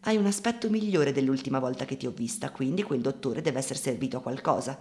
Hai 0.00 0.18
un 0.18 0.26
aspetto 0.26 0.68
migliore 0.68 1.12
dell'ultima 1.12 1.58
volta 1.58 1.86
che 1.86 1.96
ti 1.96 2.06
ho 2.06 2.10
vista, 2.10 2.50
quindi 2.50 2.82
quel 2.82 3.00
dottore 3.00 3.40
deve 3.40 3.60
essere 3.60 3.78
servito 3.78 4.18
a 4.18 4.20
qualcosa. 4.20 4.78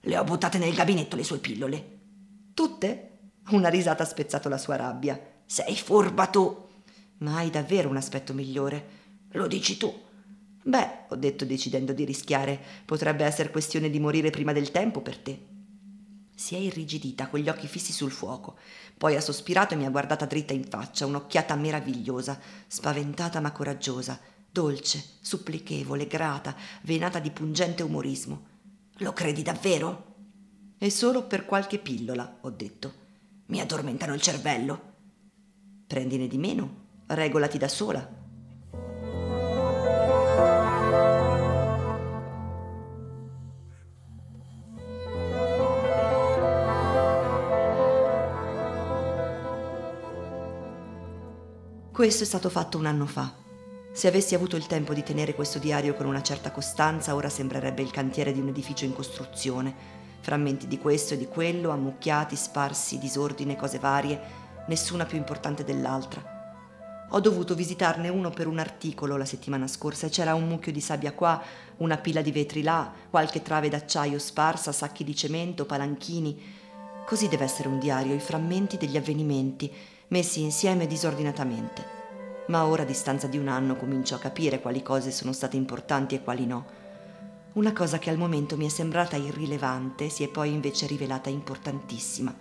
Le 0.00 0.16
ho 0.16 0.22
buttate 0.22 0.58
nel 0.58 0.76
gabinetto 0.76 1.16
le 1.16 1.24
sue 1.24 1.38
pillole. 1.38 1.98
Tutte? 2.54 3.32
Una 3.48 3.68
risata 3.68 4.04
ha 4.04 4.06
spezzato 4.06 4.48
la 4.48 4.58
sua 4.58 4.76
rabbia. 4.76 5.20
Sei 5.44 5.74
furba 5.74 6.28
tu. 6.28 6.68
Ma 7.18 7.38
hai 7.38 7.50
davvero 7.50 7.88
un 7.88 7.96
aspetto 7.96 8.32
migliore. 8.32 8.86
Lo 9.32 9.48
dici 9.48 9.76
tu. 9.76 9.92
Beh, 10.62 11.06
ho 11.08 11.16
detto 11.16 11.44
decidendo 11.44 11.92
di 11.92 12.04
rischiare, 12.04 12.60
potrebbe 12.84 13.24
essere 13.24 13.50
questione 13.50 13.90
di 13.90 13.98
morire 13.98 14.30
prima 14.30 14.52
del 14.52 14.70
tempo 14.70 15.00
per 15.00 15.18
te. 15.18 15.49
Si 16.40 16.54
è 16.54 16.58
irrigidita, 16.58 17.28
con 17.28 17.38
gli 17.38 17.50
occhi 17.50 17.66
fissi 17.66 17.92
sul 17.92 18.10
fuoco. 18.10 18.56
Poi 18.96 19.14
ha 19.14 19.20
sospirato 19.20 19.74
e 19.74 19.76
mi 19.76 19.84
ha 19.84 19.90
guardata 19.90 20.24
dritta 20.24 20.54
in 20.54 20.64
faccia, 20.64 21.04
un'occhiata 21.04 21.54
meravigliosa, 21.54 22.40
spaventata 22.66 23.40
ma 23.40 23.52
coraggiosa. 23.52 24.18
dolce, 24.50 25.04
supplichevole, 25.20 26.06
grata, 26.06 26.56
venata 26.84 27.18
di 27.18 27.30
pungente 27.30 27.82
umorismo. 27.82 28.46
Lo 29.00 29.12
credi 29.12 29.42
davvero? 29.42 30.14
E 30.78 30.88
solo 30.88 31.26
per 31.26 31.44
qualche 31.44 31.78
pillola, 31.78 32.38
ho 32.40 32.48
detto. 32.48 32.94
Mi 33.48 33.60
addormentano 33.60 34.14
il 34.14 34.22
cervello. 34.22 34.94
Prendine 35.86 36.26
di 36.26 36.38
meno, 36.38 37.02
regolati 37.08 37.58
da 37.58 37.68
sola. 37.68 38.19
Questo 52.00 52.22
è 52.22 52.26
stato 52.26 52.48
fatto 52.48 52.78
un 52.78 52.86
anno 52.86 53.04
fa. 53.04 53.30
Se 53.92 54.08
avessi 54.08 54.34
avuto 54.34 54.56
il 54.56 54.66
tempo 54.66 54.94
di 54.94 55.02
tenere 55.02 55.34
questo 55.34 55.58
diario 55.58 55.92
con 55.92 56.06
una 56.06 56.22
certa 56.22 56.50
costanza, 56.50 57.14
ora 57.14 57.28
sembrerebbe 57.28 57.82
il 57.82 57.90
cantiere 57.90 58.32
di 58.32 58.40
un 58.40 58.48
edificio 58.48 58.86
in 58.86 58.94
costruzione. 58.94 59.74
Frammenti 60.20 60.66
di 60.66 60.78
questo 60.78 61.12
e 61.12 61.18
di 61.18 61.26
quello, 61.26 61.68
ammucchiati, 61.68 62.36
sparsi, 62.36 62.98
disordine, 62.98 63.54
cose 63.54 63.78
varie, 63.78 64.18
nessuna 64.68 65.04
più 65.04 65.18
importante 65.18 65.62
dell'altra. 65.62 66.24
Ho 67.10 67.20
dovuto 67.20 67.54
visitarne 67.54 68.08
uno 68.08 68.30
per 68.30 68.46
un 68.46 68.60
articolo 68.60 69.18
la 69.18 69.26
settimana 69.26 69.66
scorsa 69.66 70.06
e 70.06 70.08
c'era 70.08 70.34
un 70.34 70.48
mucchio 70.48 70.72
di 70.72 70.80
sabbia 70.80 71.12
qua, 71.12 71.38
una 71.76 71.98
pila 71.98 72.22
di 72.22 72.32
vetri 72.32 72.62
là, 72.62 72.90
qualche 73.10 73.42
trave 73.42 73.68
d'acciaio 73.68 74.18
sparsa, 74.18 74.72
sacchi 74.72 75.04
di 75.04 75.14
cemento, 75.14 75.66
palanchini. 75.66 76.42
Così 77.04 77.28
deve 77.28 77.44
essere 77.44 77.68
un 77.68 77.78
diario, 77.78 78.14
i 78.14 78.20
frammenti 78.20 78.78
degli 78.78 78.96
avvenimenti, 78.96 79.70
messi 80.10 80.42
insieme 80.42 80.86
disordinatamente. 80.86 81.98
Ma 82.46 82.66
ora, 82.66 82.82
a 82.82 82.86
distanza 82.86 83.28
di 83.28 83.38
un 83.38 83.46
anno, 83.46 83.76
comincio 83.76 84.16
a 84.16 84.18
capire 84.18 84.60
quali 84.60 84.82
cose 84.82 85.12
sono 85.12 85.32
state 85.32 85.56
importanti 85.56 86.16
e 86.16 86.22
quali 86.22 86.46
no. 86.46 86.66
Una 87.52 87.72
cosa 87.72 87.98
che 87.98 88.10
al 88.10 88.16
momento 88.16 88.56
mi 88.56 88.66
è 88.66 88.68
sembrata 88.68 89.16
irrilevante 89.16 90.08
si 90.08 90.24
è 90.24 90.28
poi 90.28 90.52
invece 90.52 90.86
rivelata 90.86 91.30
importantissima. 91.30 92.34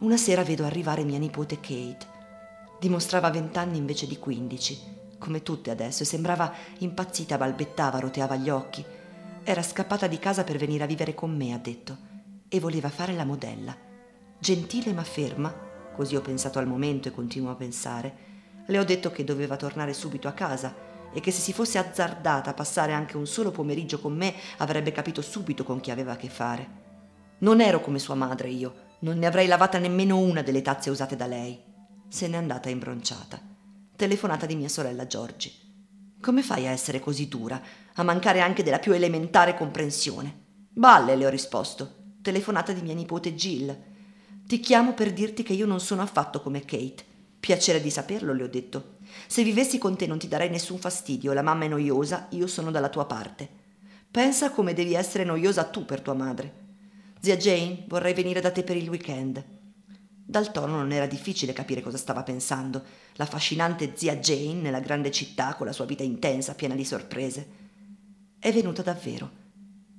Una 0.00 0.16
sera 0.18 0.42
vedo 0.42 0.64
arrivare 0.64 1.04
mia 1.04 1.18
nipote 1.18 1.56
Kate. 1.56 2.06
Dimostrava 2.78 3.30
vent'anni 3.30 3.78
invece 3.78 4.06
di 4.06 4.18
quindici, 4.18 4.78
come 5.18 5.42
tutte 5.42 5.70
adesso, 5.70 6.02
e 6.02 6.06
sembrava 6.06 6.52
impazzita, 6.78 7.38
balbettava, 7.38 7.98
roteava 7.98 8.36
gli 8.36 8.50
occhi. 8.50 8.84
Era 9.42 9.62
scappata 9.62 10.06
di 10.06 10.18
casa 10.18 10.44
per 10.44 10.58
venire 10.58 10.84
a 10.84 10.86
vivere 10.86 11.14
con 11.14 11.34
me, 11.34 11.54
ha 11.54 11.58
detto, 11.58 11.96
e 12.46 12.60
voleva 12.60 12.90
fare 12.90 13.14
la 13.14 13.24
modella. 13.24 13.74
Gentile 14.38 14.92
ma 14.92 15.02
ferma, 15.02 15.67
così 15.98 16.14
ho 16.14 16.20
pensato 16.20 16.60
al 16.60 16.68
momento 16.68 17.08
e 17.08 17.10
continuo 17.10 17.50
a 17.50 17.56
pensare, 17.56 18.14
le 18.66 18.78
ho 18.78 18.84
detto 18.84 19.10
che 19.10 19.24
doveva 19.24 19.56
tornare 19.56 19.92
subito 19.92 20.28
a 20.28 20.32
casa 20.32 20.72
e 21.12 21.18
che 21.18 21.32
se 21.32 21.40
si 21.40 21.52
fosse 21.52 21.76
azzardata 21.76 22.50
a 22.50 22.54
passare 22.54 22.92
anche 22.92 23.16
un 23.16 23.26
solo 23.26 23.50
pomeriggio 23.50 23.98
con 23.98 24.14
me 24.14 24.32
avrebbe 24.58 24.92
capito 24.92 25.22
subito 25.22 25.64
con 25.64 25.80
chi 25.80 25.90
aveva 25.90 26.12
a 26.12 26.16
che 26.16 26.28
fare. 26.28 26.68
Non 27.38 27.60
ero 27.60 27.80
come 27.80 27.98
sua 27.98 28.14
madre 28.14 28.48
io, 28.48 28.74
non 29.00 29.18
ne 29.18 29.26
avrei 29.26 29.48
lavata 29.48 29.78
nemmeno 29.78 30.18
una 30.18 30.42
delle 30.42 30.62
tazze 30.62 30.88
usate 30.88 31.16
da 31.16 31.26
lei. 31.26 31.60
Se 32.08 32.28
n'è 32.28 32.36
andata 32.36 32.68
imbronciata. 32.68 33.40
Telefonata 33.96 34.46
di 34.46 34.54
mia 34.54 34.68
sorella 34.68 35.08
Giorgi. 35.08 35.52
Come 36.20 36.42
fai 36.42 36.68
a 36.68 36.70
essere 36.70 37.00
così 37.00 37.26
dura, 37.26 37.60
a 37.94 38.02
mancare 38.04 38.40
anche 38.40 38.62
della 38.62 38.78
più 38.78 38.92
elementare 38.92 39.56
comprensione? 39.56 40.46
Balle, 40.70 41.16
le 41.16 41.26
ho 41.26 41.28
risposto. 41.28 42.14
Telefonata 42.22 42.70
di 42.70 42.82
mia 42.82 42.94
nipote 42.94 43.34
Jill. 43.34 43.96
Ti 44.48 44.60
chiamo 44.60 44.94
per 44.94 45.12
dirti 45.12 45.42
che 45.42 45.52
io 45.52 45.66
non 45.66 45.78
sono 45.78 46.00
affatto 46.00 46.40
come 46.40 46.64
Kate. 46.64 47.04
Piacere 47.38 47.82
di 47.82 47.90
saperlo, 47.90 48.32
le 48.32 48.44
ho 48.44 48.48
detto. 48.48 48.96
Se 49.26 49.42
vivessi 49.42 49.76
con 49.76 49.94
te 49.94 50.06
non 50.06 50.18
ti 50.18 50.26
darei 50.26 50.48
nessun 50.48 50.78
fastidio, 50.78 51.34
la 51.34 51.42
mamma 51.42 51.66
è 51.66 51.68
noiosa, 51.68 52.28
io 52.30 52.46
sono 52.46 52.70
dalla 52.70 52.88
tua 52.88 53.04
parte. 53.04 53.46
Pensa 54.10 54.50
come 54.50 54.72
devi 54.72 54.94
essere 54.94 55.24
noiosa 55.24 55.64
tu 55.64 55.84
per 55.84 56.00
tua 56.00 56.14
madre. 56.14 56.52
Zia 57.20 57.36
Jane, 57.36 57.84
vorrei 57.88 58.14
venire 58.14 58.40
da 58.40 58.50
te 58.50 58.62
per 58.62 58.78
il 58.78 58.88
weekend. 58.88 59.44
Dal 60.08 60.50
tono 60.50 60.76
non 60.76 60.92
era 60.92 61.06
difficile 61.06 61.52
capire 61.52 61.82
cosa 61.82 61.98
stava 61.98 62.22
pensando. 62.22 62.82
La 63.16 63.26
fascinante 63.26 63.92
zia 63.96 64.16
Jane 64.16 64.62
nella 64.62 64.80
grande 64.80 65.10
città 65.10 65.56
con 65.56 65.66
la 65.66 65.74
sua 65.74 65.84
vita 65.84 66.04
intensa, 66.04 66.54
piena 66.54 66.74
di 66.74 66.86
sorprese. 66.86 67.48
È 68.38 68.50
venuta 68.50 68.80
davvero. 68.80 69.30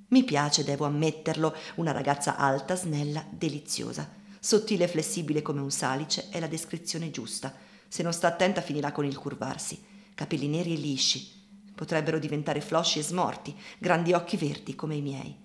Mi 0.08 0.24
piace, 0.24 0.64
devo 0.64 0.86
ammetterlo, 0.86 1.54
una 1.76 1.92
ragazza 1.92 2.36
alta, 2.36 2.74
snella, 2.74 3.24
deliziosa. 3.30 4.18
Sottile 4.42 4.84
e 4.84 4.88
flessibile 4.88 5.42
come 5.42 5.60
un 5.60 5.70
salice 5.70 6.30
è 6.30 6.40
la 6.40 6.46
descrizione 6.46 7.10
giusta. 7.10 7.54
Se 7.86 8.02
non 8.02 8.14
sta 8.14 8.28
attenta 8.28 8.62
finirà 8.62 8.90
con 8.90 9.04
il 9.04 9.18
curvarsi. 9.18 9.78
Capelli 10.14 10.48
neri 10.48 10.72
e 10.72 10.78
lisci. 10.78 11.30
Potrebbero 11.74 12.18
diventare 12.18 12.62
flosci 12.62 12.98
e 12.98 13.02
smorti, 13.02 13.54
grandi 13.78 14.14
occhi 14.14 14.38
verdi 14.38 14.74
come 14.74 14.94
i 14.94 15.02
miei. 15.02 15.36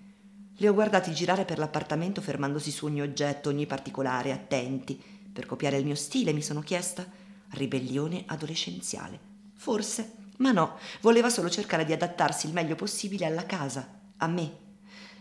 Li 0.57 0.67
ho 0.67 0.73
guardati 0.73 1.13
girare 1.13 1.43
per 1.43 1.57
l'appartamento 1.57 2.21
fermandosi 2.21 2.71
su 2.71 2.85
ogni 2.85 3.01
oggetto, 3.01 3.49
ogni 3.49 3.65
particolare, 3.65 4.31
attenti. 4.31 5.01
Per 5.31 5.45
copiare 5.45 5.77
il 5.77 5.85
mio 5.85 5.95
stile, 5.95 6.31
mi 6.31 6.41
sono 6.41 6.61
chiesta. 6.61 7.05
Ribellione 7.49 8.23
adolescenziale. 8.27 9.19
Forse, 9.55 10.13
ma 10.37 10.53
no, 10.53 10.77
voleva 11.01 11.29
solo 11.29 11.49
cercare 11.49 11.83
di 11.83 11.91
adattarsi 11.91 12.47
il 12.47 12.53
meglio 12.53 12.75
possibile 12.75 13.25
alla 13.25 13.45
casa, 13.45 13.99
a 14.17 14.27
me. 14.27 14.57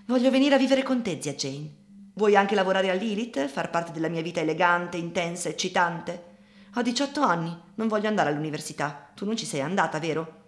Voglio 0.06 0.30
venire 0.30 0.54
a 0.54 0.58
vivere 0.58 0.84
con 0.84 1.02
te, 1.02 1.18
zia 1.20 1.34
Jane. 1.34 1.82
Vuoi 2.16 2.36
anche 2.36 2.54
lavorare 2.54 2.90
a 2.90 2.94
Lilith, 2.94 3.48
far 3.48 3.70
parte 3.70 3.90
della 3.90 4.08
mia 4.08 4.22
vita 4.22 4.38
elegante, 4.38 4.96
intensa, 4.96 5.48
eccitante? 5.48 6.32
Ho 6.76 6.82
18 6.82 7.20
anni, 7.20 7.60
non 7.74 7.88
voglio 7.88 8.06
andare 8.06 8.30
all'università. 8.30 9.10
Tu 9.16 9.24
non 9.24 9.36
ci 9.36 9.44
sei 9.44 9.62
andata, 9.62 9.98
vero? 9.98 10.42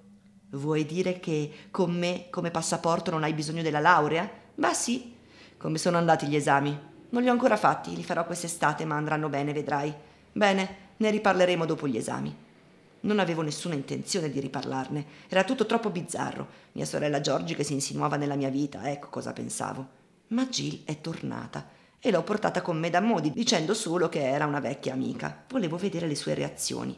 Vuoi 0.50 0.86
dire 0.86 1.18
che 1.18 1.50
con 1.72 1.90
me 1.90 2.26
come 2.30 2.52
passaporto 2.52 3.10
non 3.10 3.24
hai 3.24 3.32
bisogno 3.32 3.62
della 3.62 3.80
laurea? 3.80 4.30
Beh 4.54 4.74
sì. 4.74 5.16
Come 5.56 5.78
sono 5.78 5.96
andati 5.96 6.28
gli 6.28 6.36
esami? 6.36 6.78
Non 7.08 7.22
li 7.22 7.28
ho 7.28 7.32
ancora 7.32 7.56
fatti, 7.56 7.96
li 7.96 8.04
farò 8.04 8.24
quest'estate, 8.24 8.84
ma 8.84 8.94
andranno 8.94 9.28
bene, 9.28 9.52
vedrai. 9.52 9.92
Bene, 10.30 10.76
ne 10.98 11.10
riparleremo 11.10 11.66
dopo 11.66 11.88
gli 11.88 11.96
esami. 11.96 12.32
Non 13.00 13.18
avevo 13.18 13.42
nessuna 13.42 13.74
intenzione 13.74 14.30
di 14.30 14.38
riparlarne, 14.38 15.04
era 15.28 15.42
tutto 15.42 15.66
troppo 15.66 15.90
bizzarro. 15.90 16.46
Mia 16.72 16.86
sorella 16.86 17.20
Giorgi 17.20 17.56
che 17.56 17.64
si 17.64 17.72
insinuava 17.72 18.14
nella 18.14 18.36
mia 18.36 18.50
vita, 18.50 18.88
ecco 18.88 19.08
cosa 19.08 19.32
pensavo. 19.32 19.95
Ma 20.28 20.44
Jill 20.46 20.82
è 20.84 21.00
tornata 21.00 21.68
e 22.00 22.10
l'ho 22.10 22.24
portata 22.24 22.60
con 22.60 22.78
me 22.78 22.90
da 22.90 23.00
Modi, 23.00 23.30
dicendo 23.30 23.74
solo 23.74 24.08
che 24.08 24.28
era 24.28 24.46
una 24.46 24.58
vecchia 24.58 24.92
amica. 24.92 25.44
Volevo 25.48 25.76
vedere 25.76 26.08
le 26.08 26.16
sue 26.16 26.34
reazioni. 26.34 26.96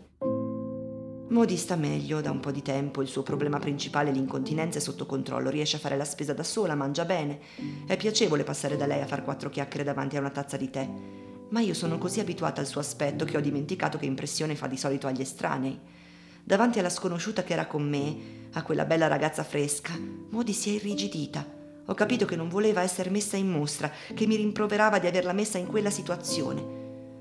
Modi 1.29 1.57
sta 1.59 1.77
meglio 1.77 2.23
da 2.23 2.31
un 2.31 2.41
po' 2.41 2.51
di 2.51 2.63
tempo, 2.63 3.03
il 3.03 3.09
suo 3.09 3.23
problema 3.23 3.59
principale, 3.59 4.13
l'incontinenza, 4.13 4.79
è 4.79 4.81
sotto 4.81 5.05
controllo, 5.05 5.51
riesce 5.51 5.77
a 5.77 5.79
fare 5.79 5.99
la 5.99 6.07
spesa 6.07 6.33
da 6.33 6.43
sola, 6.43 6.75
mangia 6.75 7.05
bene. 7.05 7.39
È 7.87 7.99
piacevole 7.99 8.45
passare 8.45 8.79
da 8.79 8.87
lei 8.87 9.03
a 9.03 9.07
far 9.07 9.25
quattro 9.25 9.51
chiacchiere 9.51 9.85
davanti 9.85 10.17
a 10.17 10.21
una 10.21 10.31
tazza 10.31 10.57
di 10.57 10.71
tè. 10.71 10.89
Ma 11.51 11.61
io 11.61 11.75
sono 11.75 11.99
così 11.99 12.21
abituata 12.21 12.63
al 12.63 12.67
suo 12.67 12.81
aspetto 12.81 13.27
che 13.27 13.37
ho 13.37 13.41
dimenticato 13.41 13.99
che 13.99 14.07
impressione 14.07 14.57
fa 14.57 14.67
di 14.67 14.79
solito 14.79 15.07
agli 15.07 15.21
estranei. 15.21 15.79
Davanti 16.43 16.79
alla 16.79 16.89
sconosciuta 16.89 17.43
che 17.43 17.53
era 17.53 17.67
con 17.67 17.87
me, 17.87 18.49
a 18.53 18.63
quella 18.63 18.87
bella 18.87 19.07
ragazza 19.07 19.45
fresca, 19.45 19.93
Modi 20.31 20.55
si 20.55 20.71
è 20.71 20.73
irrigidita 20.73 21.57
ho 21.91 21.95
capito 21.95 22.27
che 22.27 22.37
non 22.37 22.51
voleva 22.51 22.83
essere 22.83 23.09
messa 23.09 23.39
in 23.39 23.49
mostra, 23.49 23.91
che 24.13 24.27
mi 24.27 24.37
rimproverava 24.37 24.99
di 24.99 25.07
averla 25.07 25.33
messa 25.33 25.57
in 25.57 25.67
quella 25.67 25.89
situazione. 25.89 26.77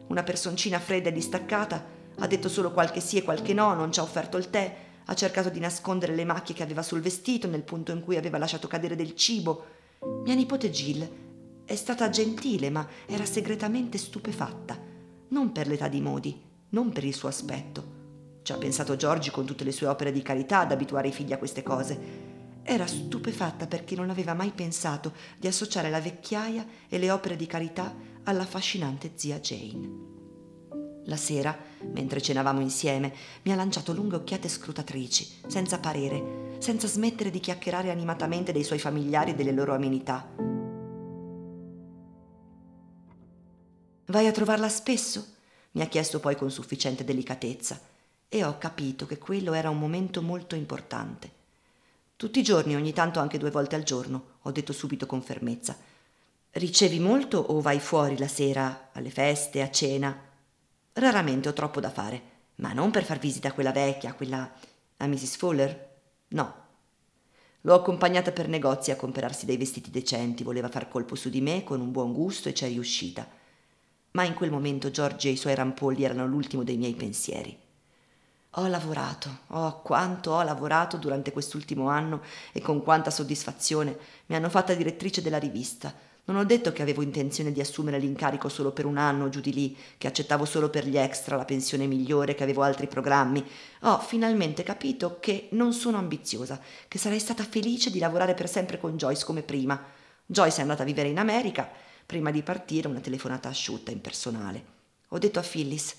Una 0.07 0.23
personcina 0.23 0.77
fredda 0.77 1.07
e 1.07 1.13
distaccata 1.13 1.85
ha 2.17 2.27
detto 2.27 2.49
solo 2.49 2.73
qualche 2.73 2.99
sì 2.99 3.15
e 3.15 3.23
qualche 3.23 3.53
no, 3.53 3.73
non 3.73 3.93
ci 3.93 4.01
ha 4.01 4.03
offerto 4.03 4.35
il 4.35 4.49
tè, 4.49 4.75
ha 5.05 5.13
cercato 5.13 5.49
di 5.49 5.61
nascondere 5.61 6.15
le 6.15 6.25
macchie 6.25 6.53
che 6.53 6.63
aveva 6.63 6.81
sul 6.81 6.99
vestito 6.99 7.47
nel 7.47 7.63
punto 7.63 7.93
in 7.93 8.01
cui 8.01 8.17
aveva 8.17 8.37
lasciato 8.37 8.67
cadere 8.67 8.97
del 8.97 9.15
cibo. 9.15 9.65
Mia 10.25 10.35
nipote 10.35 10.69
Jill 10.69 11.09
è 11.63 11.75
stata 11.75 12.09
gentile, 12.09 12.69
ma 12.69 12.85
era 13.05 13.23
segretamente 13.23 13.97
stupefatta, 13.97 14.77
non 15.29 15.53
per 15.53 15.67
l'età 15.67 15.87
di 15.87 16.01
Modi, 16.01 16.41
non 16.69 16.91
per 16.91 17.05
il 17.05 17.15
suo 17.15 17.29
aspetto. 17.29 17.95
Ci 18.43 18.51
ha 18.51 18.57
pensato 18.57 18.97
Giorgi 18.97 19.31
con 19.31 19.45
tutte 19.45 19.63
le 19.63 19.71
sue 19.71 19.87
opere 19.87 20.11
di 20.11 20.21
carità 20.21 20.59
ad 20.59 20.73
abituare 20.73 21.07
i 21.07 21.13
figli 21.13 21.31
a 21.31 21.37
queste 21.37 21.63
cose 21.63 22.35
era 22.69 22.85
stupefatta 22.85 23.65
perché 23.65 23.95
non 23.95 24.09
aveva 24.09 24.33
mai 24.33 24.51
pensato 24.51 25.13
di 25.37 25.47
associare 25.47 25.89
la 25.89 26.01
vecchiaia 26.01 26.65
e 26.89 26.97
le 26.97 27.09
opere 27.11 27.37
di 27.37 27.47
carità 27.47 27.95
all'affascinante 28.23 29.11
zia 29.15 29.39
Jane. 29.39 30.15
La 31.05 31.15
sera, 31.15 31.57
mentre 31.93 32.21
cenavamo 32.21 32.59
insieme, 32.59 33.13
mi 33.43 33.53
ha 33.53 33.55
lanciato 33.55 33.93
lunghe 33.93 34.17
occhiate 34.17 34.49
scrutatrici, 34.49 35.39
senza 35.47 35.79
parere, 35.79 36.57
senza 36.57 36.87
smettere 36.87 37.29
di 37.29 37.39
chiacchierare 37.39 37.89
animatamente 37.89 38.51
dei 38.51 38.65
suoi 38.65 38.79
familiari 38.79 39.31
e 39.31 39.35
delle 39.35 39.53
loro 39.53 39.73
amenità. 39.73 40.29
Vai 44.07 44.27
a 44.27 44.31
trovarla 44.31 44.67
spesso? 44.67 45.35
mi 45.71 45.83
ha 45.83 45.87
chiesto 45.87 46.19
poi 46.19 46.35
con 46.35 46.51
sufficiente 46.51 47.05
delicatezza, 47.05 47.79
e 48.27 48.43
ho 48.43 48.57
capito 48.57 49.05
che 49.05 49.17
quello 49.19 49.53
era 49.53 49.69
un 49.69 49.79
momento 49.79 50.21
molto 50.21 50.55
importante. 50.55 51.36
Tutti 52.17 52.39
i 52.39 52.43
giorni, 52.43 52.73
ogni 52.73 52.93
tanto 52.93 53.19
anche 53.19 53.37
due 53.37 53.51
volte 53.51 53.75
al 53.75 53.83
giorno, 53.83 54.37
ho 54.41 54.51
detto 54.51 54.73
subito 54.73 55.05
con 55.05 55.21
fermezza. 55.21 55.77
Ricevi 56.49 56.99
molto 56.99 57.37
o 57.37 57.61
vai 57.61 57.79
fuori 57.79 58.17
la 58.17 58.27
sera, 58.27 58.89
alle 58.93 59.11
feste, 59.11 59.61
a 59.61 59.69
cena? 59.69 60.19
Raramente 60.93 61.47
ho 61.47 61.53
troppo 61.53 61.79
da 61.79 61.91
fare, 61.91 62.21
ma 62.55 62.73
non 62.73 62.89
per 62.89 63.03
far 63.03 63.19
visita 63.19 63.49
a 63.49 63.51
quella 63.51 63.71
vecchia, 63.71 64.09
a 64.09 64.13
quella 64.15 64.51
A 64.97 65.05
Mrs. 65.05 65.35
Fuller? 65.35 65.89
No. 66.29 66.55
L'ho 67.61 67.75
accompagnata 67.75 68.31
per 68.31 68.47
negozi 68.47 68.89
a 68.89 68.95
comprarsi 68.95 69.45
dei 69.45 69.57
vestiti 69.57 69.91
decenti, 69.91 70.43
voleva 70.43 70.69
far 70.69 70.87
colpo 70.87 71.13
su 71.13 71.29
di 71.29 71.41
me 71.41 71.63
con 71.63 71.79
un 71.81 71.91
buon 71.91 72.13
gusto 72.13 72.49
e 72.49 72.53
c'è 72.53 72.67
riuscita. 72.67 73.29
Ma 74.13 74.23
in 74.23 74.33
quel 74.33 74.49
momento 74.49 74.89
Giorgi 74.89 75.27
e 75.27 75.33
i 75.33 75.37
suoi 75.37 75.53
rampolli 75.53 76.03
erano 76.03 76.25
l'ultimo 76.25 76.63
dei 76.63 76.77
miei 76.77 76.95
pensieri. 76.95 77.65
Ho 78.51 78.67
lavorato, 78.67 79.39
oh 79.47 79.81
quanto 79.81 80.31
ho 80.31 80.41
lavorato 80.41 80.97
durante 80.97 81.31
quest'ultimo 81.31 81.89
anno 81.89 82.21
e 82.51 82.61
con 82.61 82.81
quanta 82.81 83.11
soddisfazione 83.11 83.97
mi 84.27 84.35
hanno 84.35 84.49
fatta 84.49 84.73
direttrice 84.73 85.21
della 85.21 85.37
rivista 85.37 85.93
non 86.27 86.35
ho 86.35 86.43
detto 86.43 86.73
che 86.73 86.81
avevo 86.81 87.01
intenzione 87.01 87.53
di 87.53 87.61
assumere 87.61 87.99
l'incarico 87.99 88.49
solo 88.49 88.71
per 88.71 88.85
un 88.85 88.97
anno 88.97 89.29
giù 89.29 89.39
di 89.39 89.53
lì, 89.53 89.77
che 89.97 90.07
accettavo 90.07 90.43
solo 90.43 90.69
per 90.69 90.85
gli 90.85 90.97
extra 90.97 91.37
la 91.37 91.45
pensione 91.45 91.87
migliore, 91.87 92.35
che 92.35 92.43
avevo 92.43 92.63
altri 92.63 92.87
programmi. 92.87 93.41
Ho 93.83 93.99
finalmente 93.99 94.63
capito 94.63 95.19
che 95.21 95.47
non 95.51 95.71
sono 95.71 95.97
ambiziosa, 95.97 96.59
che 96.89 96.97
sarei 96.97 97.19
stata 97.19 97.45
felice 97.45 97.89
di 97.91 97.99
lavorare 97.99 98.33
per 98.33 98.49
sempre 98.49 98.77
con 98.77 98.97
Joyce 98.97 99.23
come 99.23 99.41
prima. 99.41 99.81
Joyce 100.25 100.57
è 100.57 100.61
andata 100.61 100.81
a 100.81 100.85
vivere 100.85 101.07
in 101.07 101.17
America. 101.17 101.69
Prima 102.05 102.29
di 102.29 102.43
partire 102.43 102.89
una 102.89 102.99
telefonata 102.99 103.47
asciutta, 103.47 103.91
impersonale. 103.91 104.65
Ho 105.09 105.19
detto 105.19 105.39
a 105.39 105.43
Phyllis, 105.43 105.95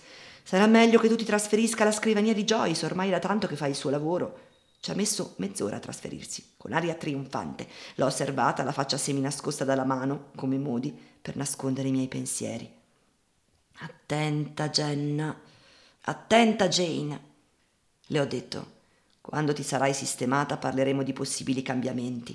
sarà 0.49 0.67
meglio 0.67 0.99
che 0.99 1.09
tu 1.09 1.14
ti 1.14 1.26
trasferisca 1.26 1.83
alla 1.83 1.93
scrivania 1.93 2.33
di 2.33 2.45
Joyce, 2.45 2.87
ormai 2.87 3.11
da 3.11 3.19
tanto 3.19 3.47
che 3.47 3.55
fai 3.55 3.69
il 3.69 3.76
suo 3.76 3.90
lavoro. 3.90 4.47
Ci 4.81 4.90
ha 4.90 4.95
messo 4.95 5.35
mezz'ora 5.37 5.76
a 5.76 5.78
trasferirsi, 5.78 6.52
con 6.57 6.73
aria 6.73 6.95
trionfante. 6.95 7.69
L'ho 7.97 8.07
osservata, 8.07 8.62
la 8.62 8.73
faccia 8.73 8.97
seminascosta 8.97 9.64
dalla 9.64 9.85
mano, 9.85 10.31
come 10.37 10.57
Modi, 10.57 10.99
per 11.21 11.37
nascondere 11.37 11.88
i 11.88 11.90
miei 11.90 12.09
pensieri. 12.09 12.67
Attenta, 13.81 14.71
Jenna. 14.71 15.38
Attenta, 16.00 16.69
Jane. 16.69 17.21
Le 18.07 18.19
ho 18.19 18.25
detto, 18.25 18.73
quando 19.21 19.52
ti 19.52 19.62
sarai 19.62 19.93
sistemata 19.93 20.57
parleremo 20.57 21.02
di 21.02 21.12
possibili 21.12 21.61
cambiamenti. 21.61 22.35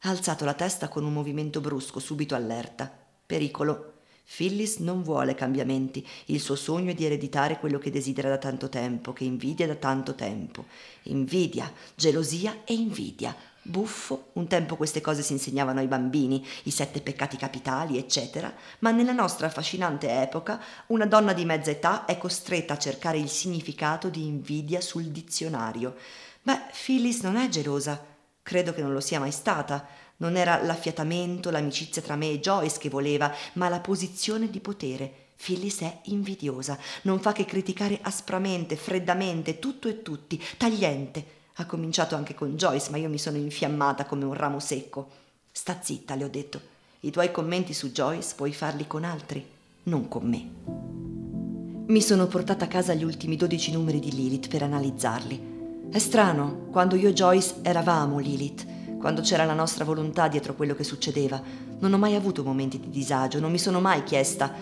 Ha 0.00 0.10
alzato 0.10 0.44
la 0.44 0.52
testa 0.52 0.88
con 0.88 1.02
un 1.02 1.14
movimento 1.14 1.62
brusco, 1.62 1.98
subito 1.98 2.34
allerta. 2.34 2.92
Pericolo. 3.24 3.97
Phyllis 4.30 4.76
non 4.76 5.02
vuole 5.02 5.34
cambiamenti, 5.34 6.06
il 6.26 6.38
suo 6.38 6.54
sogno 6.54 6.90
è 6.90 6.94
di 6.94 7.06
ereditare 7.06 7.58
quello 7.58 7.78
che 7.78 7.90
desidera 7.90 8.28
da 8.28 8.36
tanto 8.36 8.68
tempo, 8.68 9.14
che 9.14 9.24
invidia 9.24 9.66
da 9.66 9.74
tanto 9.74 10.14
tempo. 10.14 10.66
Invidia, 11.04 11.72
gelosia 11.94 12.58
e 12.64 12.74
invidia. 12.74 13.34
Buffo, 13.62 14.28
un 14.34 14.46
tempo 14.46 14.76
queste 14.76 15.00
cose 15.00 15.22
si 15.22 15.32
insegnavano 15.32 15.80
ai 15.80 15.86
bambini, 15.88 16.46
i 16.64 16.70
sette 16.70 17.00
peccati 17.00 17.36
capitali, 17.36 17.96
eccetera, 17.96 18.54
ma 18.80 18.90
nella 18.90 19.12
nostra 19.12 19.46
affascinante 19.46 20.20
epoca 20.20 20.62
una 20.88 21.06
donna 21.06 21.32
di 21.32 21.44
mezza 21.46 21.70
età 21.70 22.04
è 22.04 22.18
costretta 22.18 22.74
a 22.74 22.78
cercare 22.78 23.18
il 23.18 23.28
significato 23.28 24.08
di 24.10 24.26
invidia 24.26 24.80
sul 24.80 25.04
dizionario. 25.04 25.96
Beh, 26.42 26.60
Phyllis 26.72 27.22
non 27.22 27.36
è 27.36 27.48
gelosa, 27.48 28.02
credo 28.42 28.72
che 28.72 28.82
non 28.82 28.92
lo 28.92 29.00
sia 29.00 29.18
mai 29.18 29.32
stata 29.32 29.86
non 30.18 30.36
era 30.36 30.62
l'affiatamento, 30.62 31.50
l'amicizia 31.50 32.02
tra 32.02 32.16
me 32.16 32.30
e 32.30 32.40
Joyce 32.40 32.78
che 32.78 32.88
voleva, 32.88 33.32
ma 33.54 33.68
la 33.68 33.80
posizione 33.80 34.50
di 34.50 34.60
potere. 34.60 35.12
Phyllis 35.36 35.80
è 35.80 36.00
invidiosa, 36.04 36.76
non 37.02 37.20
fa 37.20 37.32
che 37.32 37.44
criticare 37.44 37.98
aspramente, 38.02 38.76
freddamente, 38.76 39.58
tutto 39.58 39.88
e 39.88 40.02
tutti, 40.02 40.42
tagliente. 40.56 41.36
Ha 41.54 41.66
cominciato 41.66 42.16
anche 42.16 42.34
con 42.34 42.56
Joyce, 42.56 42.90
ma 42.90 42.96
io 42.96 43.08
mi 43.08 43.18
sono 43.18 43.36
infiammata 43.36 44.04
come 44.04 44.24
un 44.24 44.34
ramo 44.34 44.58
secco. 44.58 45.08
Sta 45.52 45.78
zitta, 45.80 46.16
le 46.16 46.24
ho 46.24 46.28
detto. 46.28 46.60
I 47.00 47.10
tuoi 47.10 47.30
commenti 47.30 47.72
su 47.72 47.92
Joyce 47.92 48.34
puoi 48.34 48.52
farli 48.52 48.88
con 48.88 49.04
altri, 49.04 49.46
non 49.84 50.08
con 50.08 50.28
me. 50.28 51.86
Mi 51.86 52.02
sono 52.02 52.26
portata 52.26 52.64
a 52.64 52.68
casa 52.68 52.94
gli 52.94 53.04
ultimi 53.04 53.36
dodici 53.36 53.70
numeri 53.70 54.00
di 54.00 54.12
Lilith 54.12 54.48
per 54.48 54.64
analizzarli. 54.64 55.56
È 55.90 55.98
strano, 55.98 56.66
quando 56.70 56.96
io 56.96 57.08
e 57.08 57.12
Joyce 57.12 57.56
eravamo 57.62 58.18
Lilith, 58.18 58.66
quando 58.98 59.22
c'era 59.22 59.44
la 59.44 59.54
nostra 59.54 59.84
volontà 59.84 60.28
dietro 60.28 60.54
quello 60.54 60.74
che 60.74 60.84
succedeva. 60.84 61.40
Non 61.78 61.92
ho 61.92 61.98
mai 61.98 62.14
avuto 62.16 62.42
momenti 62.42 62.80
di 62.80 62.90
disagio, 62.90 63.38
non 63.40 63.52
mi 63.52 63.58
sono 63.58 63.80
mai 63.80 64.02
chiesta 64.02 64.52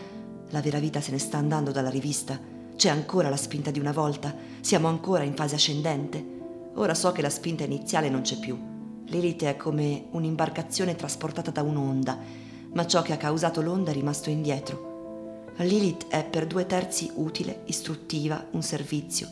la 0.51 0.61
vera 0.61 0.79
vita 0.79 1.01
se 1.01 1.11
ne 1.11 1.19
sta 1.19 1.39
andando 1.39 1.73
dalla 1.73 1.89
rivista. 1.89 2.39
C'è 2.77 2.91
ancora 2.91 3.31
la 3.31 3.37
spinta 3.37 3.71
di 3.71 3.81
una 3.81 3.93
volta, 3.93 4.35
siamo 4.61 4.89
ancora 4.89 5.25
in 5.25 5.35
fase 5.35 5.55
ascendente. 5.55 6.35
Ora 6.75 6.95
so 6.95 7.11
che 7.13 7.23
la 7.23 7.31
spinta 7.31 7.65
iniziale 7.65 8.11
non 8.11 8.21
c'è 8.21 8.39
più. 8.39 8.57
L'elite 9.07 9.49
è 9.49 9.57
come 9.57 10.07
un'imbarcazione 10.11 10.95
trasportata 10.95 11.51
da 11.51 11.63
un'onda, 11.63 12.19
ma 12.75 12.87
ciò 12.87 13.01
che 13.01 13.15
ha 13.15 13.17
causato 13.17 13.63
l'onda 13.63 13.91
è 13.91 13.95
rimasto 13.95 14.29
indietro. 14.29 14.95
Lilith 15.59 16.09
è 16.09 16.23
per 16.23 16.47
due 16.47 16.67
terzi 16.67 17.11
utile, 17.15 17.63
istruttiva, 17.65 18.47
un 18.51 18.63
servizio. 18.63 19.29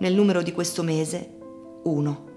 Nel 0.00 0.14
numero 0.14 0.42
di 0.42 0.52
questo 0.52 0.82
mese, 0.82 1.36
uno 1.84 2.27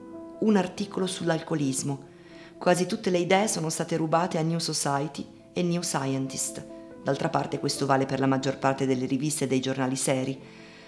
un 0.42 0.56
articolo 0.56 1.08
sull'alcolismo. 1.08 2.10
Quasi 2.58 2.86
tutte 2.86 3.10
le 3.10 3.20
idee 3.20 3.48
sono 3.48 3.70
state 3.70 3.96
rubate 3.96 4.38
a 4.38 4.42
New 4.42 4.60
Society 4.60 5.26
e 5.54 5.62
New 5.62 5.82
Scientist. 5.82 6.66
D'altra 7.04 7.30
parte 7.30 7.60
questo 7.60 7.86
vale 7.86 8.06
per 8.06 8.20
la 8.20 8.28
maggior 8.28 8.58
parte 8.58 8.86
delle 8.86 9.06
riviste 9.06 9.46
e 9.46 9.48
dei 9.48 9.60
giornali 9.60 9.96
seri. 9.96 10.40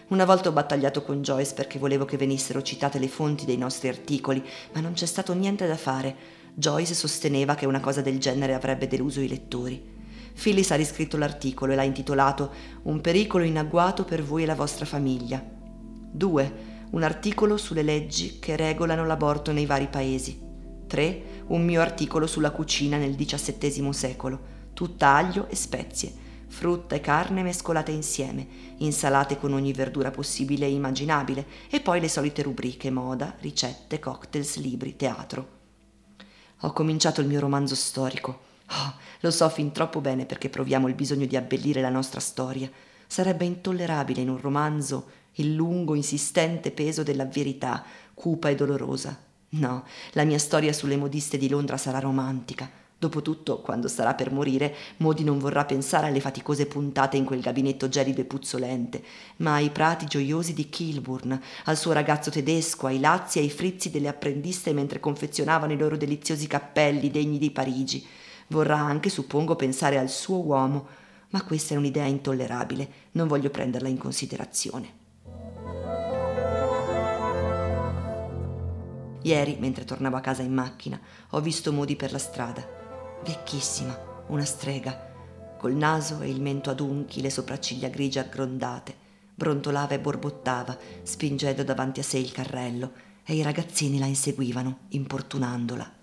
Una 0.08 0.26
volta 0.26 0.50
ho 0.50 0.52
battagliato 0.52 1.04
con 1.04 1.22
Joyce 1.22 1.54
perché 1.54 1.80
volevo 1.80 2.06
che 2.06 2.18
venissero 2.18 2.62
citate 2.62 3.00
le 3.00 3.08
fonti 3.08 3.46
dei 3.46 3.58
nostri 3.58 3.90
articoli, 3.90 4.44
ma 4.74 4.82
non 4.82 4.94
c'è 4.94 5.06
stato 5.06 5.34
niente 5.34 5.68
da 5.68 5.78
fare. 5.78 6.16
Joyce 6.54 6.94
sosteneva 6.94 7.56
che 7.56 7.66
una 7.66 7.80
cosa 7.80 8.02
del 8.02 8.20
genere 8.20 8.54
avrebbe 8.54 8.88
deluso 8.88 9.22
i 9.22 9.28
lettori. 9.28 9.92
Phyllis 10.34 10.72
ha 10.72 10.76
riscritto 10.76 11.18
l'articolo 11.18 11.74
e 11.74 11.76
l'ha 11.76 11.84
intitolato 11.84 12.52
Un 12.84 13.02
pericolo 13.02 13.44
in 13.44 13.58
agguato 13.58 14.04
per 14.04 14.24
voi 14.24 14.44
e 14.44 14.46
la 14.48 14.56
vostra 14.56 14.86
famiglia. 14.86 15.44
2 16.12 16.73
un 16.94 17.02
articolo 17.02 17.58
sulle 17.58 17.82
leggi 17.82 18.38
che 18.40 18.56
regolano 18.56 19.06
l'aborto 19.06 19.52
nei 19.52 19.66
vari 19.66 19.88
paesi. 19.88 20.40
3. 20.88 21.24
Un 21.48 21.64
mio 21.64 21.82
articolo 21.82 22.28
sulla 22.28 22.52
cucina 22.52 22.98
nel 22.98 23.16
XVII 23.16 23.92
secolo, 23.94 24.40
tutta 24.74 25.08
aglio 25.08 25.48
e 25.50 25.56
spezie, 25.56 26.14
frutta 26.48 26.94
e 26.94 27.02
carne 27.02 27.42
mescolate 27.42 27.92
insieme, 27.92 28.48
insalate 28.78 29.40
con 29.40 29.54
ogni 29.54 29.74
verdura 29.74 30.12
possibile 30.12 30.68
e 30.68 30.72
immaginabile, 30.72 31.46
e 31.68 31.80
poi 31.80 32.00
le 32.00 32.08
solite 32.08 32.44
rubriche 32.44 32.92
moda, 32.92 33.36
ricette, 33.40 33.98
cocktails, 34.00 34.58
libri, 34.58 34.96
teatro. 34.96 35.48
Ho 36.60 36.72
cominciato 36.74 37.22
il 37.22 37.28
mio 37.28 37.40
romanzo 37.40 37.74
storico. 37.74 38.52
Oh, 38.70 38.94
lo 39.22 39.32
so 39.32 39.50
fin 39.50 39.72
troppo 39.72 40.00
bene 40.00 40.28
perché 40.28 40.48
proviamo 40.50 40.88
il 40.88 40.94
bisogno 40.94 41.26
di 41.26 41.36
abbellire 41.36 41.82
la 41.82 41.90
nostra 41.90 42.20
storia. 42.20 42.70
Sarebbe 43.08 43.46
intollerabile 43.46 44.22
in 44.22 44.30
un 44.30 44.40
romanzo 44.40 45.22
il 45.36 45.54
lungo, 45.54 45.96
insistente 45.96 46.72
peso 46.72 47.04
della 47.04 47.26
verità, 47.26 47.84
cupa 48.14 48.50
e 48.50 48.56
dolorosa. 48.56 49.18
No, 49.50 49.86
la 50.12 50.24
mia 50.24 50.40
storia 50.40 50.74
sulle 50.74 50.98
modiste 50.98 51.38
di 51.38 51.48
Londra 51.50 51.78
sarà 51.78 52.00
romantica. 52.00 52.70
Dopotutto, 53.04 53.60
quando 53.60 53.90
starà 53.90 54.14
per 54.14 54.32
morire, 54.32 54.74
Modi 54.98 55.26
non 55.26 55.38
vorrà 55.38 55.66
pensare 55.66 56.08
alle 56.08 56.22
faticose 56.22 56.68
puntate 56.68 57.18
in 57.18 57.26
quel 57.26 57.42
gabinetto 57.42 57.90
gelido 57.90 58.22
e 58.22 58.24
puzzolente, 58.24 59.04
ma 59.38 59.56
ai 59.56 59.72
prati 59.72 60.06
gioiosi 60.06 60.54
di 60.54 60.70
Kilburn, 60.70 61.38
al 61.66 61.78
suo 61.78 61.92
ragazzo 61.92 62.32
tedesco, 62.32 62.88
ai 62.88 63.02
lazzi 63.02 63.40
e 63.40 63.42
ai 63.42 63.50
frizzi 63.50 63.92
delle 63.92 64.08
apprendiste 64.08 64.72
mentre 64.72 65.02
confezionavano 65.02 65.74
i 65.74 65.78
loro 65.78 65.98
deliziosi 65.98 66.48
cappelli 66.48 67.12
degni 67.12 67.38
di 67.38 67.52
Parigi. 67.52 68.06
Vorrà 68.48 68.78
anche, 68.78 69.10
suppongo, 69.10 69.58
pensare 69.58 69.98
al 70.00 70.10
suo 70.10 70.38
uomo, 70.38 70.88
ma 71.32 71.44
questa 71.44 71.74
è 71.74 71.78
un'idea 71.78 72.06
intollerabile, 72.06 72.90
non 73.12 73.28
voglio 73.28 73.50
prenderla 73.50 73.90
in 73.90 73.98
considerazione. 73.98 75.02
Ieri, 79.24 79.56
mentre 79.60 79.86
tornavo 79.86 80.18
a 80.18 80.22
casa 80.22 80.42
in 80.42 80.54
macchina, 80.54 81.00
ho 81.30 81.40
visto 81.40 81.72
Modi 81.72 81.96
per 81.96 82.12
la 82.12 82.18
strada. 82.18 82.68
Vecchissima, 83.24 84.26
una 84.28 84.44
strega, 84.44 85.12
col 85.58 85.74
naso 85.76 86.20
e 86.20 86.30
il 86.30 86.42
mento 86.42 86.70
adunchi, 86.70 87.22
le 87.22 87.30
sopracciglia 87.30 87.88
grigie 87.88 88.20
aggrondate. 88.20 88.94
Brontolava 89.34 89.94
e 89.94 90.00
borbottava, 90.00 90.78
spingendo 91.04 91.64
davanti 91.64 92.02
a 92.02 92.04
sé 92.04 92.18
il 92.18 92.34
carrello, 92.34 92.92
e 93.26 93.36
i 93.36 93.42
ragazzini 93.42 93.98
la 93.98 94.06
inseguivano, 94.06 94.80
importunandola. 94.90 96.03